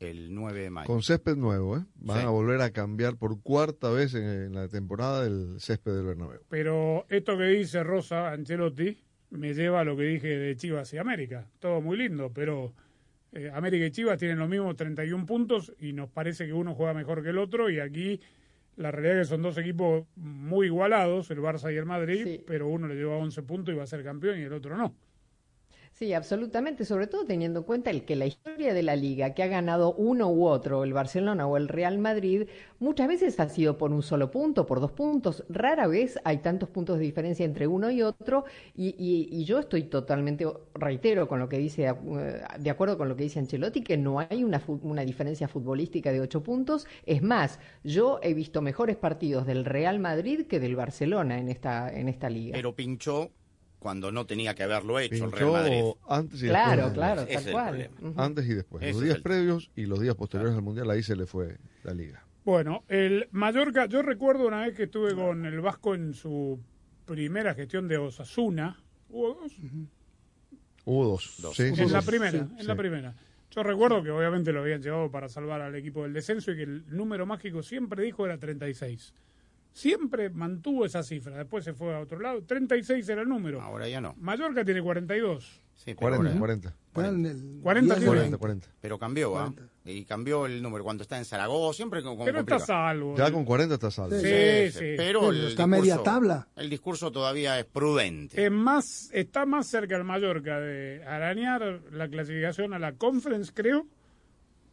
[0.00, 0.86] El 9 de mayo.
[0.86, 1.84] Con césped nuevo, ¿eh?
[1.96, 2.26] Van Sí.
[2.26, 6.40] a volver a cambiar por cuarta vez en, en la temporada el césped del Bernabéu.
[6.48, 8.96] Pero esto que dice Rosa Ancelotti
[9.30, 11.46] me lleva a lo que dije de Chivas y América.
[11.58, 12.72] Todo muy lindo, pero
[13.32, 16.94] eh, América y Chivas tienen los mismos 31 puntos y nos parece que uno juega
[16.94, 18.20] mejor que el otro y aquí
[18.76, 22.68] la realidad es que son dos equipos muy igualados, el Barça y el Madrid, pero
[22.68, 24.94] uno le lleva 11 puntos y va a ser campeón y el otro no.
[25.98, 29.42] Sí, absolutamente, sobre todo teniendo en cuenta el que la historia de la liga que
[29.42, 32.46] ha ganado uno u otro, el Barcelona o el Real Madrid,
[32.78, 35.44] muchas veces ha sido por un solo punto, por dos puntos.
[35.48, 38.44] Rara vez hay tantos puntos de diferencia entre uno y otro
[38.76, 43.08] y, y- y yo estoy totalmente, reitero con lo que dice, eh, de acuerdo con
[43.08, 46.86] lo que dice Ancelotti, que no hay una, una diferencia futbolística de ocho puntos.
[47.06, 51.92] Es más, yo he visto mejores partidos del Real Madrid que del Barcelona en esta,
[51.92, 52.54] en esta liga.
[52.54, 53.32] Pero pinchó
[53.78, 55.82] cuando no tenía que haberlo hecho el Real Madrid.
[56.08, 56.92] antes y Claro, después.
[56.94, 58.14] claro, Ese tal es el cual.
[58.16, 58.82] Antes y después.
[58.82, 61.58] Ese Los días el- previos y los días posteriores al Mundial, ahí se le fue
[61.84, 62.24] la liga.
[62.44, 66.58] Bueno, el Mallorca, yo recuerdo una vez que estuve con el Vasco en su
[67.04, 68.82] primera gestión de Osasuna.
[69.10, 69.52] ¿Hubo dos?
[70.84, 71.34] Hubo dos.
[71.54, 72.06] Sí, sí, en la sí.
[72.08, 72.66] primera, Sí, en sí.
[72.66, 73.14] la primera.
[73.50, 76.62] Yo recuerdo que obviamente lo habían llevado para salvar al equipo del descenso y que
[76.62, 79.14] el número mágico siempre dijo era 36.
[79.78, 82.42] Siempre mantuvo esa cifra, después se fue a otro lado.
[82.42, 83.60] 36 era el número.
[83.62, 84.12] Ahora ya no.
[84.18, 85.60] Mallorca tiene 42.
[85.76, 86.74] Sí, pero 40, ahora- 40.
[86.98, 88.06] Están en el 40 10 tiene.
[88.16, 88.68] 40, 40.
[88.80, 89.54] Pero cambió, ¿ah?
[89.84, 93.16] Y cambió el número cuando está en Zaragoza, siempre con, con Pero está salvo.
[93.16, 94.16] Ya con 40 está salvo.
[94.18, 94.78] Sí, Sí, sí.
[94.78, 96.48] sí, Pero el Está media tabla.
[96.56, 98.44] El discurso todavía es prudente.
[98.44, 103.86] Es más, está más cerca el Mallorca de arañar la clasificación a la Conference, creo,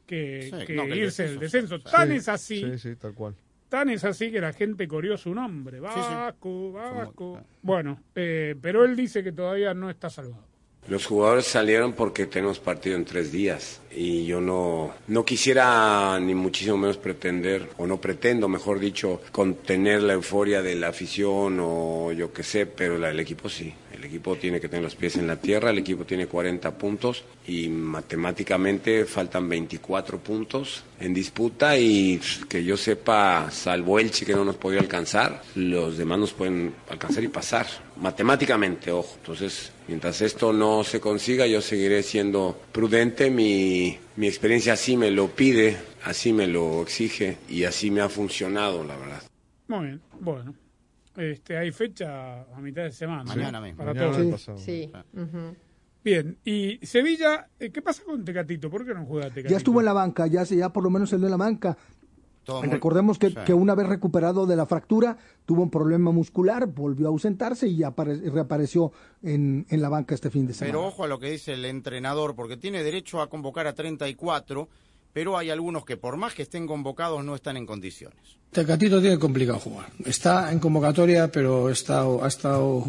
[0.08, 1.80] que, Sí, que no, que el irse del descenso.
[1.80, 3.36] Tan es así, Sí, sí, tal cual.
[3.70, 5.78] Tan es así que la gente corrió su nombre.
[5.78, 5.84] sí.
[5.84, 7.40] Vasco, Vasco.
[7.62, 10.44] Bueno, eh, pero él dice que todavía no está salvado.
[10.88, 16.36] Los jugadores salieron porque tenemos partido en tres días y yo no, no quisiera ni
[16.36, 22.12] muchísimo menos pretender, o no pretendo, mejor dicho, contener la euforia de la afición o
[22.12, 23.74] yo qué sé, pero la- el equipo sí.
[23.94, 27.24] El equipo tiene que tener los pies en la tierra, el equipo tiene 40 puntos
[27.48, 32.20] y matemáticamente faltan 24 puntos en disputa y
[32.50, 37.24] que yo sepa, salvo Elche que no nos podía alcanzar, los demás nos pueden alcanzar
[37.24, 37.68] y pasar,
[37.98, 39.16] matemáticamente, ojo.
[39.18, 43.85] Entonces, mientras esto no se consiga, yo seguiré siendo prudente, mi,
[44.18, 48.84] mi experiencia así me lo pide, así me lo exige y así me ha funcionado,
[48.84, 49.22] la verdad.
[49.68, 50.54] Muy bien, bueno.
[51.18, 53.24] Este, hay fecha a mitad de semana.
[53.24, 53.66] Mañana ¿no?
[53.66, 53.78] mismo.
[53.78, 54.62] Para Mañana todos.
[54.62, 54.92] Sí.
[56.04, 58.70] Bien, y Sevilla, eh, ¿qué pasa con Tecatito?
[58.70, 59.50] ¿Por qué no juega Tecatito?
[59.50, 61.76] Ya estuvo en la banca, ya, se- ya por lo menos salió en la banca.
[62.46, 63.36] Todo muy- Recordemos que, Sí.
[63.46, 67.80] que una vez recuperado de la fractura, tuvo un problema muscular, volvió a ausentarse y
[67.80, 68.92] apare- reapareció
[69.24, 70.72] en, en la banca este fin de semana.
[70.72, 74.70] Pero ojo a lo que dice el entrenador, porque tiene derecho a convocar a 34,
[75.12, 78.38] pero hay algunos que por más que estén convocados no están en condiciones.
[78.52, 79.88] Tecatito tiene complicado jugar.
[80.06, 82.86] Está en convocatoria, pero está, ha estado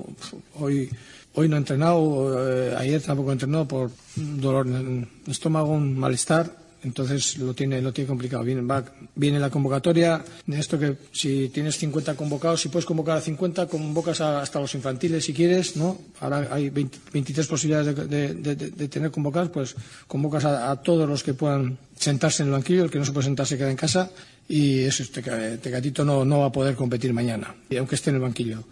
[0.60, 0.90] hoy,
[1.34, 5.98] hoy no ha entrenado, eh, ayer tampoco ha entrenado por dolor en el estómago, un
[5.98, 6.65] malestar.
[6.86, 8.44] Entonces lo tiene, lo tiene complicado.
[8.44, 8.84] Viene, va-
[9.16, 13.66] viene la convocatoria de esto que si tienes 50 convocados, si puedes convocar a 50,
[13.66, 15.98] convocas a- hasta los infantiles si quieres, ¿no?
[16.20, 19.74] Ahora hay 20 23 posibilidades de, de- de- tener convocados, pues
[20.06, 23.24] convocas a, todos los que puedan sentarse en el banquillo, el que no se puede
[23.26, 24.10] sentar se queda en casa
[24.48, 28.22] y eso, Teca- Tecatito no, no va a poder competir mañana, aunque esté en el
[28.22, 28.62] banquillo.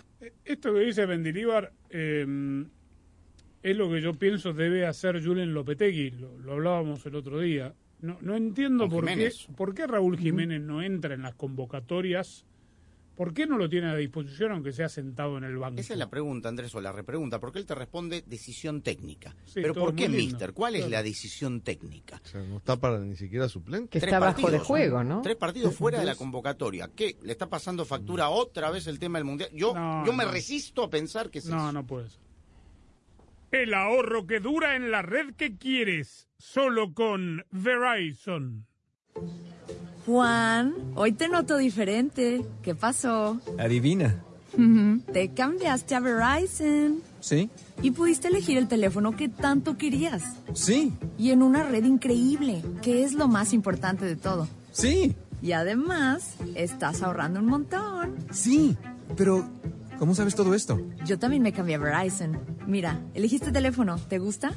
[0.44, 2.64] Esto que dice Mendilibar eh,
[3.62, 6.10] es lo que yo pienso debe hacer Julen Lopetegui.
[6.10, 7.72] Lo, lo hablábamos el otro día.
[8.04, 12.44] No, no entiendo por qué, por qué Raúl Jiménez no entra en las convocatorias.
[13.16, 15.80] ¿Por qué no lo tiene a disposición aunque sea sentado en el banco?
[15.80, 19.36] Esa es la pregunta, Andrés, o la repregunta, porque él te responde decisión técnica.
[19.44, 20.52] Sí, pero ¿por qué, mister?
[20.52, 22.20] ¿Cuál es la decisión técnica?
[22.24, 23.88] O sea, no está para ni siquiera suplente.
[23.88, 25.22] Que Tres está bajo de partidos, juego, ¿no?
[25.22, 26.90] Tres partidos fuera de la convocatoria.
[26.94, 27.16] ¿Qué?
[27.22, 29.48] ¿Le está pasando factura otra vez el tema del Mundial?
[29.52, 30.32] Yo, No, yo me no.
[30.32, 31.72] resisto a pensar que es No, eso.
[31.72, 32.20] no puede ser.
[33.52, 38.66] El ahorro que dura en la red que quieres, solo con Verizon.
[40.06, 42.44] Juan, hoy te noto diferente.
[42.62, 43.40] ¿Qué pasó?
[43.58, 44.22] Adivina.
[45.12, 47.00] Te cambiaste a Verizon.
[47.20, 47.48] Sí,
[47.82, 50.22] Y pudiste elegir el teléfono que tanto querías.
[50.52, 54.46] sí, Y en una red increíble, que es lo más importante de todo.
[54.70, 58.14] sí, Y además, estás ahorrando un montón.
[58.30, 58.76] sí.
[59.16, 59.44] Pero,
[59.98, 60.80] ¿cómo sabes todo esto?
[61.04, 62.38] Yo también me cambié a Verizon.
[62.66, 63.98] Mira, elegiste teléfono.
[63.98, 64.52] ¿Te gusta?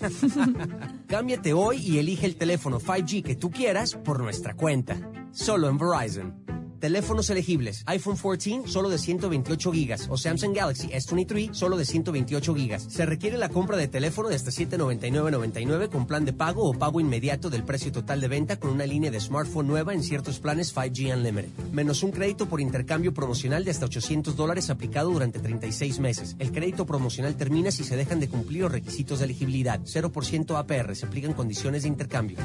[1.06, 4.96] Cámbiate hoy y elige el teléfono 5G que tú quieras por nuestra cuenta.
[5.32, 6.61] Solo en Verizon.
[6.82, 7.84] Teléfonos elegibles.
[7.86, 12.82] iPhone 14 solo de 128 gigas o Samsung Galaxy S23 solo de 128 gigas.
[12.82, 16.98] Se requiere la compra de teléfono de hasta 799.99 con plan de pago o pago
[16.98, 20.74] inmediato del precio total de venta con una línea de smartphone nueva en ciertos planes
[20.74, 21.50] 5G Unlimited.
[21.70, 26.34] Menos un crédito por intercambio promocional de hasta 800 dólares aplicado durante 36 meses.
[26.40, 29.78] El crédito promocional termina si se dejan de cumplir los requisitos de elegibilidad.
[29.82, 30.96] 0% APR.
[30.96, 32.38] Se aplican condiciones de intercambio.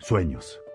[0.00, 0.58] Sueños.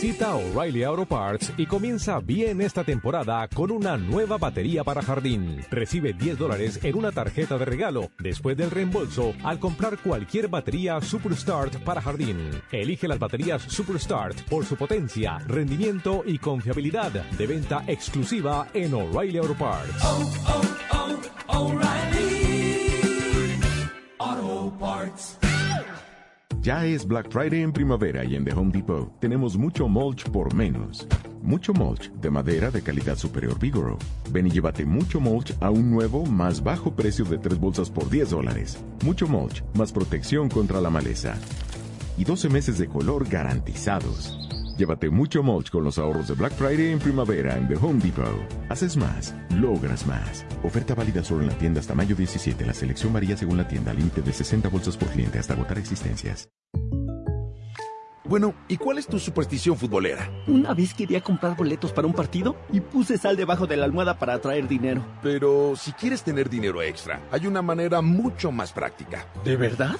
[0.00, 5.62] Visita O'Reilly Auto Parts y comienza bien esta temporada con una nueva batería para jardín.
[5.70, 11.00] Recibe 10 dólares en una tarjeta de regalo después del reembolso al comprar cualquier batería
[11.02, 12.50] Superstart para jardín.
[12.72, 19.36] Elige las baterías Superstart por su potencia, rendimiento y confiabilidad de venta exclusiva en O'Reilly
[19.36, 20.02] Auto Parts.
[24.18, 25.49] Auto Parts.
[26.62, 30.52] Ya es Black Friday en primavera y en The Home Depot tenemos mucho mulch por
[30.54, 31.06] menos.
[31.42, 33.96] Mucho mulch de madera de calidad superior Vigoro.
[34.30, 38.10] Ven y llévate mucho mulch a un nuevo, más bajo precio de tres bolsas por
[38.10, 38.78] 10 dólares.
[39.06, 41.34] Mucho mulch, más protección contra la maleza.
[42.18, 44.49] Y 12 meses de color garantizados.
[44.80, 48.24] Llévate mucho mulch con los ahorros de Black Friday en primavera en The Home Depot.
[48.70, 50.46] Haces más, logras más.
[50.64, 52.64] Oferta válida solo en la tienda hasta mayo 17.
[52.64, 53.92] La selección varía según la tienda.
[53.92, 56.48] Límite de 60 bolsas por cliente hasta agotar existencias.
[58.24, 60.30] Bueno, ¿y cuál es tu superstición futbolera?
[60.46, 64.18] Una vez quería comprar boletos para un partido y puse sal debajo de la almohada
[64.18, 65.04] para atraer dinero.
[65.22, 69.26] Pero si quieres tener dinero extra, hay una manera mucho más práctica.
[69.44, 69.96] ¿De verdad?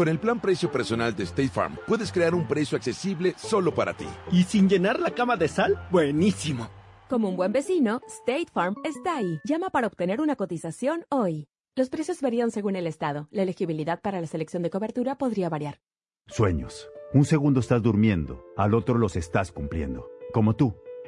[0.00, 3.92] Con el plan precio personal de State Farm, puedes crear un precio accesible solo para
[3.92, 4.06] ti.
[4.32, 5.78] ¿Y sin llenar la cama de sal?
[5.90, 6.70] Buenísimo.
[7.10, 9.38] Como un buen vecino, State Farm está ahí.
[9.44, 11.48] Llama para obtener una cotización hoy.
[11.76, 13.28] Los precios varían según el estado.
[13.30, 15.82] La elegibilidad para la selección de cobertura podría variar.
[16.28, 16.88] Sueños.
[17.12, 20.08] Un segundo estás durmiendo, al otro los estás cumpliendo.
[20.32, 20.76] Como tú.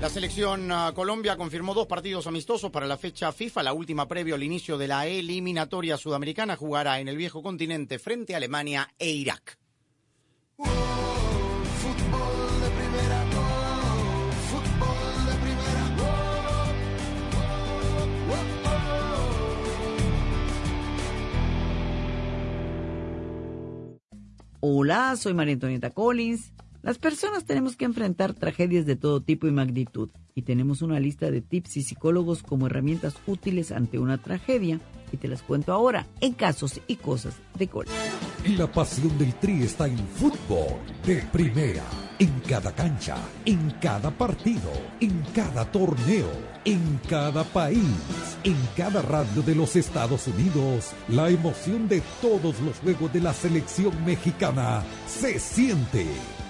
[0.00, 4.36] La selección ah, Colombia confirmó dos partidos amistosos para la fecha FIFA, la última previo
[4.36, 9.10] al inicio de la eliminatoria sudamericana, jugará en el viejo continente frente a Alemania e
[9.10, 9.58] Irak.
[24.60, 26.52] Hola, soy María Antonieta Collins.
[26.88, 31.30] Las personas tenemos que enfrentar tragedias de todo tipo y magnitud y tenemos una lista
[31.30, 34.80] de tips y psicólogos como herramientas útiles ante una tragedia.
[35.12, 37.86] y te las cuento ahora en casos y cosas de gol.
[38.56, 41.84] La pasión del Tri está en fútbol de primera,
[42.18, 44.70] en cada cancha, en cada partido,
[45.00, 46.30] en cada torneo,
[46.64, 50.92] en cada país, en cada radio de los Estados Unidos.
[51.08, 56.06] La emoción de todos los juegos de la selección mexicana se siente,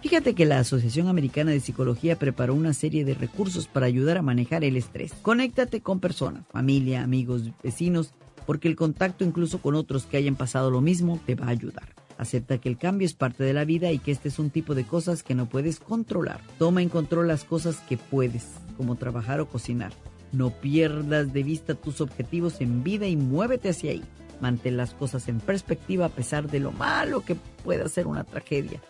[0.00, 4.22] Fíjate que la Asociación Americana de Psicología preparó una serie de recursos para ayudar a
[4.22, 5.12] manejar el estrés.
[5.22, 8.14] Conéctate con personas, familia, amigos, vecinos,
[8.46, 11.94] porque el contacto incluso con otros que hayan pasado lo mismo te va a ayudar.
[12.16, 14.76] Acepta que el cambio es parte de la vida y que este es un tipo
[14.76, 16.40] de cosas que no puedes controlar.
[16.58, 18.46] Toma en control las cosas que puedes,
[18.76, 19.92] como trabajar o cocinar.
[20.30, 24.04] No pierdas de vista tus objetivos en vida y muévete hacia ahí.
[24.40, 27.34] Mantén las cosas en perspectiva a pesar de lo malo que
[27.64, 28.80] pueda ser una tragedia.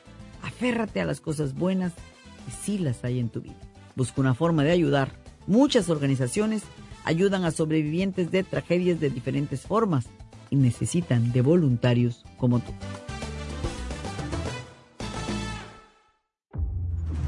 [0.43, 1.93] Aférrate a las cosas buenas
[2.45, 3.57] que sí las hay en tu vida.
[3.97, 5.13] Busca una forma de ayudar.
[5.47, 6.63] Muchas organizaciones
[7.05, 10.07] ayudan a sobrevivientes de tragedias de diferentes formas
[10.51, 12.73] y necesitan de voluntarios como tú.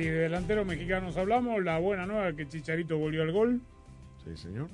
[0.00, 3.60] Si de delanteros mexicanos hablamos, la buena nueva es que Chicharito volvió al gol.
[4.24, 4.70] Sí, señor.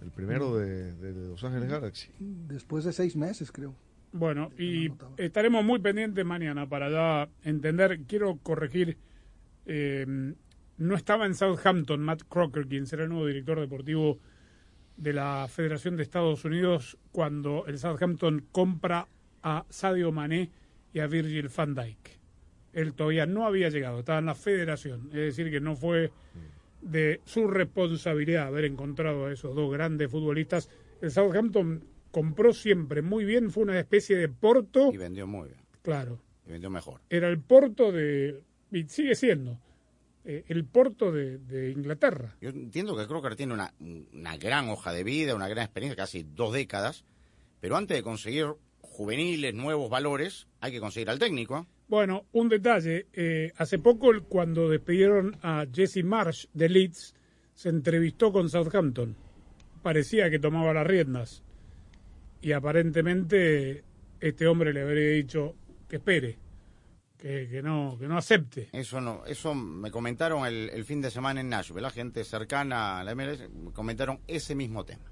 [0.00, 2.12] El primero de, de Los Ángeles Galaxy.
[2.20, 3.74] Después de seis meses, creo.
[4.12, 8.02] Bueno, y estaremos muy pendientes mañana para ya entender.
[8.06, 8.96] Quiero corregir.
[9.66, 10.06] eh,
[10.76, 14.20] no estaba en Southampton Matt Crocker, quien será el nuevo director deportivo
[14.96, 19.08] de la Federación de Estados Unidos, cuando el Southampton compra
[19.42, 20.52] a Sadio Mané
[20.92, 22.17] y a Virgil van Dijk.
[22.78, 25.08] Él todavía no había llegado, estaba en la Federación.
[25.08, 26.10] Es decir, que no fue
[26.80, 30.68] de su responsabilidad haber encontrado a esos dos grandes futbolistas.
[31.00, 34.90] El Southampton compró siempre muy bien, fue una especie de Porto.
[34.92, 35.60] Y vendió muy bien.
[35.82, 37.00] Claro, Y vendió mejor.
[37.10, 38.42] era el Porto de.
[38.70, 39.58] y sigue siendo
[40.24, 42.36] eh, el Porto de, de Inglaterra.
[42.40, 46.22] Yo entiendo que Crocker tiene una, una gran hoja de vida, una gran experiencia, casi
[46.22, 47.04] dos décadas,
[47.60, 48.46] pero antes de conseguir
[48.80, 51.66] juveniles, nuevos valores, hay que conseguir al técnico.
[51.88, 53.06] Bueno, un detalle.
[53.14, 57.14] Eh, hace poco, cuando despidieron a Jesse Marsh de Leeds,
[57.54, 59.16] se entrevistó con Southampton.
[59.82, 61.42] Parecía que tomaba las riendas.
[62.42, 63.84] Y aparentemente
[64.20, 65.54] este hombre le habría dicho
[65.88, 66.38] que espere,
[67.16, 68.68] que, que no, que no acepte.
[68.72, 73.00] Eso no, eso me comentaron el, el fin de semana en Nashville, la gente cercana
[73.00, 75.10] a la MLS, me comentaron ese mismo tema.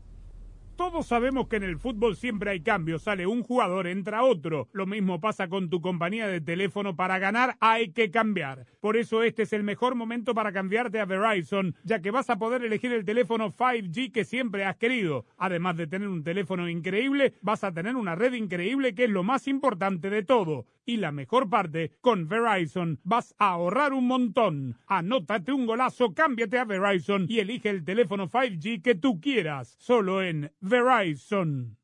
[0.76, 4.68] Todos sabemos que en el fútbol siempre hay cambios, sale un jugador, entra otro.
[4.72, 8.66] Lo mismo pasa con tu compañía de teléfono, para ganar hay que cambiar.
[8.80, 12.36] Por eso este es el mejor momento para cambiarte a Verizon, ya que vas a
[12.36, 15.24] poder elegir el teléfono 5G que siempre has querido.
[15.38, 19.22] Además de tener un teléfono increíble, vas a tener una red increíble que es lo
[19.22, 20.66] más importante de todo.
[20.88, 24.78] Y la mejor parte, con Verizon vas a ahorrar un montón.
[24.86, 29.74] Anótate un golazo, cámbiate a Verizon y elige el teléfono 5G que tú quieras.
[29.80, 31.76] Solo en Verizon.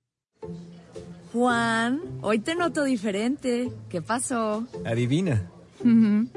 [1.32, 3.72] Juan, hoy te noto diferente.
[3.88, 4.68] ¿Qué pasó?
[4.84, 5.50] Adivina.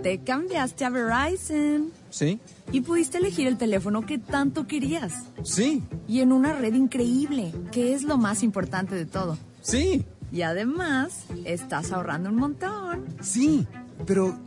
[0.02, 1.92] Te cambiaste a Verizon.
[2.10, 2.40] ¿Sí?
[2.72, 5.26] Y pudiste elegir el teléfono que tanto querías.
[5.44, 5.84] Sí.
[6.08, 9.38] Y en una red increíble, que es lo más importante de todo.
[9.62, 10.04] Sí.
[10.32, 13.06] Y además, estás ahorrando un montón.
[13.22, 13.68] Sí.
[14.06, 14.38] Pero,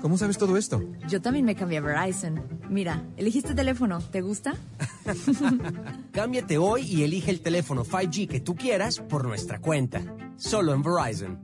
[0.00, 0.82] ¿cómo sabes todo esto?
[1.08, 2.42] Yo también me cambié a Verizon.
[2.68, 4.00] Mira, elegiste teléfono.
[4.00, 4.54] ¿Te gusta?
[6.12, 10.02] Cámbiate hoy y elige el teléfono 5G que tú quieras por nuestra cuenta.
[10.36, 11.38] Solo en Verizon.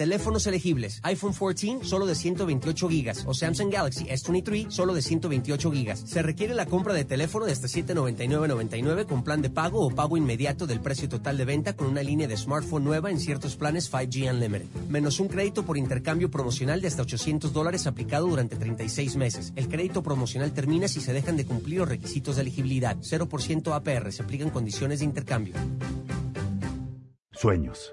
[0.00, 0.98] Teléfonos elegibles.
[1.02, 6.00] iPhone 14 solo de 128 gigas o Samsung Galaxy S23 solo de 128 gigas.
[6.06, 10.16] Se requiere la compra de teléfono de hasta 799.99 con plan de pago o pago
[10.16, 13.92] inmediato del precio total de venta con una línea de smartphone nueva en ciertos planes
[13.92, 14.68] 5G Unlimited.
[14.88, 19.52] Menos un crédito por intercambio promocional de hasta 800 dólares aplicado durante 36 meses.
[19.54, 22.96] El crédito promocional termina si se dejan de cumplir los requisitos de elegibilidad.
[22.96, 24.12] 0% APR.
[24.12, 25.56] Se aplican condiciones de intercambio.
[27.32, 27.92] Sueños.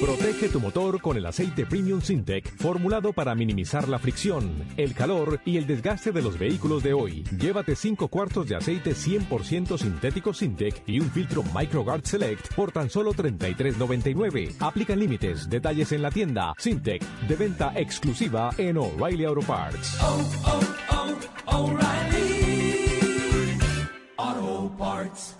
[0.00, 5.40] Protege tu motor con el aceite Premium Sintec, formulado para minimizar la fricción, el calor
[5.44, 7.22] y el desgaste de los vehículos de hoy.
[7.38, 12.90] Llévate 5 cuartos de aceite 100% sintético Sintec y un filtro MicroGuard Select por tan
[12.90, 14.56] solo $33.99.
[14.60, 16.54] Aplican límites, detalles en la tienda.
[16.58, 19.98] Sintec, de venta exclusiva en O'Reilly Auto Parts.
[24.16, 25.39] Auto Parts.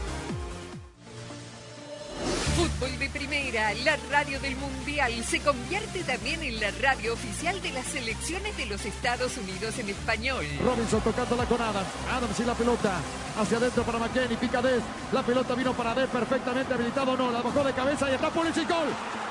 [2.81, 7.71] Fútbol de Primera, la radio del Mundial, se convierte también en la radio oficial de
[7.73, 10.43] las selecciones de los Estados Unidos en español.
[10.63, 11.87] Robinson tocándola con Adams.
[12.11, 12.99] Adams y la pelota.
[13.37, 14.35] Hacia adentro para McKenny.
[14.35, 14.81] Pica Des.
[15.11, 17.15] La pelota vino para Des perfectamente habilitado.
[17.15, 18.67] No, la bajó de cabeza y está Pulisic.
[18.67, 18.87] Gol.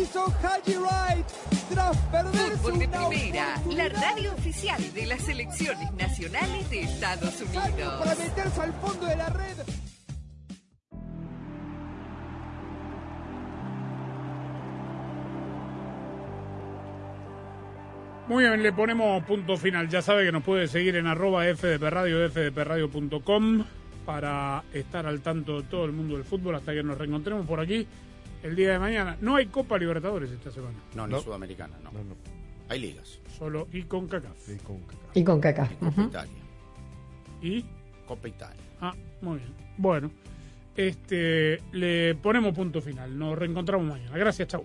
[0.00, 1.26] hizo Haji Wright
[1.70, 7.40] tras perderse Fútbol de una Primera, la radio oficial de las selecciones nacionales de Estados
[7.40, 7.94] Unidos.
[7.98, 9.56] Para meterse al fondo de la red.
[18.28, 19.88] Muy bien, le ponemos punto final.
[19.88, 23.64] Ya sabe que nos puede seguir en arroba fdpradio, fdpradio.com
[24.06, 27.60] para estar al tanto de todo el mundo del fútbol hasta que nos reencontremos por
[27.60, 27.86] aquí
[28.42, 29.16] el día de mañana.
[29.20, 30.78] No hay Copa Libertadores esta semana.
[30.94, 31.90] No, ni Sudamericana, no.
[32.68, 33.18] Hay ligas.
[33.36, 34.48] Solo y con CACAF.
[35.14, 35.68] Y con caca.
[35.80, 36.32] Copa Italia.
[37.42, 37.64] ¿Y?
[38.06, 38.62] Copa Italia.
[38.80, 39.52] Ah, muy bien.
[39.76, 40.10] Bueno,
[40.76, 43.18] este, le ponemos punto final.
[43.18, 44.16] Nos reencontramos mañana.
[44.16, 44.64] Gracias, chau.